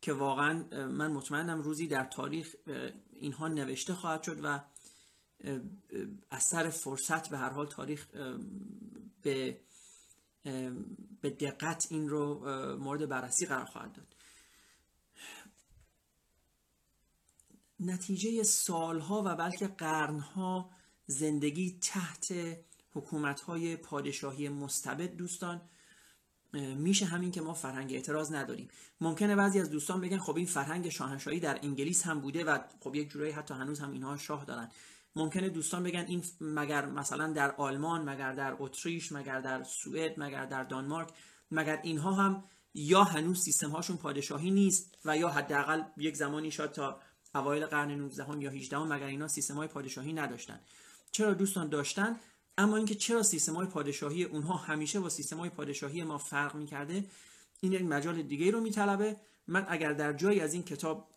که 0.00 0.12
واقعا 0.12 0.86
من 0.86 1.12
مطمئنم 1.12 1.62
روزی 1.62 1.86
در 1.86 2.04
تاریخ 2.04 2.54
اینها 3.12 3.48
نوشته 3.48 3.94
خواهد 3.94 4.22
شد 4.22 4.40
و 4.44 4.60
اثر 6.30 6.70
فرصت 6.70 7.28
به 7.28 7.38
هر 7.38 7.50
حال 7.50 7.66
تاریخ 7.66 8.06
به 9.22 9.60
به 11.20 11.30
دقت 11.30 11.86
این 11.90 12.08
رو 12.08 12.44
مورد 12.76 13.08
بررسی 13.08 13.46
قرار 13.46 13.64
خواهد 13.64 13.92
داد. 13.92 14.14
نتیجه 17.82 18.42
سالها 18.42 19.22
و 19.26 19.36
بلکه 19.36 19.66
قرنها 19.66 20.70
زندگی 21.06 21.78
تحت 21.80 22.34
حکومتهای 22.94 23.76
پادشاهی 23.76 24.48
مستبد 24.48 25.16
دوستان 25.16 25.60
میشه 26.76 27.04
همین 27.06 27.30
که 27.30 27.40
ما 27.40 27.54
فرهنگ 27.54 27.92
اعتراض 27.92 28.32
نداریم. 28.32 28.68
ممکنه 29.00 29.36
بعضی 29.36 29.60
از 29.60 29.70
دوستان 29.70 30.00
بگن 30.00 30.18
خب 30.18 30.36
این 30.36 30.46
فرهنگ 30.46 30.88
شاهنشاهی 30.88 31.40
در 31.40 31.58
انگلیس 31.62 32.06
هم 32.06 32.20
بوده 32.20 32.44
و 32.44 32.58
خب 32.80 32.94
یک 32.94 33.10
جورایی 33.10 33.32
حتی 33.32 33.54
هنوز 33.54 33.80
هم 33.80 33.92
اینها 33.92 34.16
شاه 34.16 34.44
دارن. 34.44 34.68
ممکنه 35.16 35.48
دوستان 35.48 35.82
بگن 35.82 36.04
این 36.08 36.24
مگر 36.40 36.86
مثلا 36.86 37.32
در 37.32 37.50
آلمان 37.50 38.08
مگر 38.08 38.32
در 38.32 38.56
اتریش 38.58 39.12
مگر 39.12 39.40
در 39.40 39.62
سوئد 39.62 40.20
مگر 40.20 40.46
در 40.46 40.64
دانمارک 40.64 41.08
مگر 41.50 41.80
اینها 41.82 42.12
هم 42.12 42.44
یا 42.74 43.04
هنوز 43.04 43.42
سیستم 43.42 43.70
هاشون 43.70 43.96
پادشاهی 43.96 44.50
نیست 44.50 44.98
و 45.04 45.16
یا 45.16 45.28
حداقل 45.28 45.82
یک 45.96 46.16
زمانی 46.16 46.50
شاید 46.50 46.70
تا 46.70 47.00
اوایل 47.34 47.66
قرن 47.66 47.90
19 47.90 48.24
هم 48.24 48.42
یا 48.42 48.50
18 48.50 48.76
هم 48.76 48.92
مگر 48.92 49.06
اینا 49.06 49.28
سیستم 49.28 49.54
های 49.54 49.68
پادشاهی 49.68 50.12
نداشتن. 50.12 50.60
چرا 51.12 51.34
دوستان 51.34 51.68
داشتن؟ 51.68 52.16
اما 52.58 52.76
اینکه 52.76 52.94
چرا 52.94 53.22
سیستم 53.22 53.54
های 53.54 53.66
پادشاهی 53.66 54.24
اونها 54.24 54.56
همیشه 54.56 55.00
با 55.00 55.08
سیستم 55.08 55.36
های 55.36 55.50
پادشاهی 55.50 56.04
ما 56.04 56.18
فرق 56.18 56.54
می‌کرده 56.54 57.04
این 57.60 57.72
یک 57.72 57.82
مجال 57.82 58.22
دیگه 58.22 58.50
رو 58.50 58.60
میطلبه. 58.60 59.16
من 59.46 59.66
اگر 59.68 59.92
در 59.92 60.12
جایی 60.12 60.40
از 60.40 60.54
این 60.54 60.62
کتاب 60.62 61.08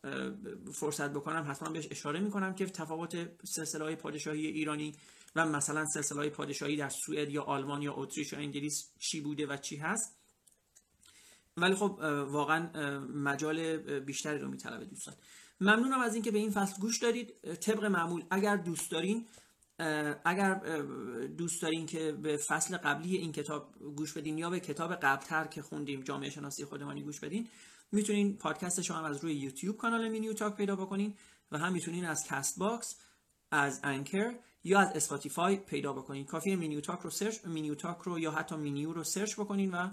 فرصت 0.73 1.09
بکنم 1.09 1.45
حتما 1.49 1.69
بهش 1.69 1.87
اشاره 1.91 2.19
می‌کنم 2.19 2.55
که 2.55 2.65
تفاوت 2.65 3.29
سلسله 3.43 3.95
پادشاهی 3.95 4.47
ایرانی 4.47 4.95
و 5.35 5.45
مثلا 5.45 5.85
سلسله 5.85 6.29
پادشاهی 6.29 6.77
در 6.77 6.89
سوئد 6.89 7.29
یا 7.29 7.43
آلمان 7.43 7.81
یا 7.81 7.93
اتریش 7.93 8.33
یا 8.33 8.39
انگلیس 8.39 8.89
چی 8.99 9.21
بوده 9.21 9.47
و 9.47 9.57
چی 9.57 9.75
هست. 9.75 10.15
ولی 11.57 11.75
خب 11.75 11.99
واقعا 12.29 12.69
مجال 12.99 13.77
بیشتری 13.99 14.39
رو 14.39 14.49
میطلبه 14.49 14.85
دوستان. 14.85 15.15
ممنونم 15.61 15.99
از 15.99 16.13
اینکه 16.13 16.31
به 16.31 16.37
این 16.37 16.51
فصل 16.51 16.81
گوش 16.81 16.97
دادید. 16.97 17.53
طبق 17.53 17.85
معمول 17.85 18.23
اگر 18.29 18.57
دوست 18.57 18.91
دارین 18.91 19.25
اگر 20.25 20.53
دوست 21.37 21.61
دارین 21.61 21.85
که 21.85 22.11
به 22.11 22.37
فصل 22.37 22.77
قبلی 22.77 23.17
این 23.17 23.31
کتاب 23.31 23.75
گوش 23.95 24.13
بدین 24.13 24.37
یا 24.37 24.49
به 24.49 24.59
کتاب 24.59 24.95
قبلتر 24.95 25.47
که 25.47 25.61
خوندیم 25.61 26.01
جامعه 26.01 26.29
شناسی 26.29 26.65
خودمانی 26.65 27.03
گوش 27.03 27.19
بدین 27.19 27.47
می‌تونین 27.91 28.37
پادکست 28.37 28.91
هم 28.91 29.03
از 29.03 29.23
روی 29.23 29.33
یوتیوب 29.33 29.77
کانال 29.77 30.09
مینیو 30.09 30.33
تاک 30.33 30.55
پیدا 30.55 30.75
بکنین 30.75 31.13
و 31.51 31.57
هم 31.57 31.73
می‌تونین 31.73 32.05
از 32.05 32.23
Castbox 32.27 32.95
از 33.51 33.79
Anchor 33.83 34.35
یا 34.63 34.79
از 34.79 34.91
Spotify 34.95 35.55
پیدا 35.55 35.93
بکنین. 35.93 36.25
کافیه 36.25 36.55
مینیو 36.55 36.81
تاک 36.81 36.99
رو 36.99 37.09
search 37.09 37.45
مینیو 37.45 37.75
تاک 37.75 37.97
رو 37.97 38.19
یا 38.19 38.31
حتی 38.31 38.55
مینیو 38.55 38.93
رو 38.93 39.03
search 39.03 39.39
بکنین 39.39 39.71
و 39.71 39.89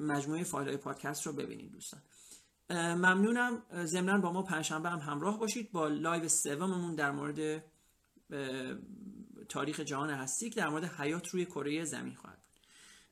مجموعه 0.00 0.44
فایل 0.44 0.68
های 0.68 0.76
پادکست 0.76 1.26
رو 1.26 1.32
ببینید 1.32 1.72
دوستان. 1.72 2.02
ممنونم. 2.70 3.62
ضمنا 3.84 4.18
با 4.18 4.32
ما 4.32 4.42
پنجشنبه 4.42 4.90
هم 4.90 4.98
همراه 4.98 5.38
باشید. 5.38 5.72
با 5.72 5.88
live 5.88 6.28
سوممون 6.28 6.94
در 6.94 7.10
مورد 7.10 7.64
تاریخ 9.48 9.80
جهان 9.80 10.10
هستی 10.10 10.50
که 10.50 10.60
در 10.60 10.68
مورد 10.68 10.84
حیات 10.84 11.28
روی 11.28 11.44
کره 11.44 11.84
زمین 11.84 12.14
خواهد 12.14 12.38
بود. 12.38 12.66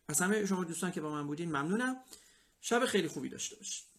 از 0.09 0.21
همه 0.21 0.47
شما 0.47 0.65
دوستان 0.65 0.93
که 0.93 1.01
با 1.01 1.11
من 1.11 1.27
بودین 1.27 1.49
ممنونم. 1.49 1.97
شب 2.61 2.87
خیلی 2.87 3.09
خوبی 3.09 3.29
داشته 3.29 3.57
باشید. 3.57 3.94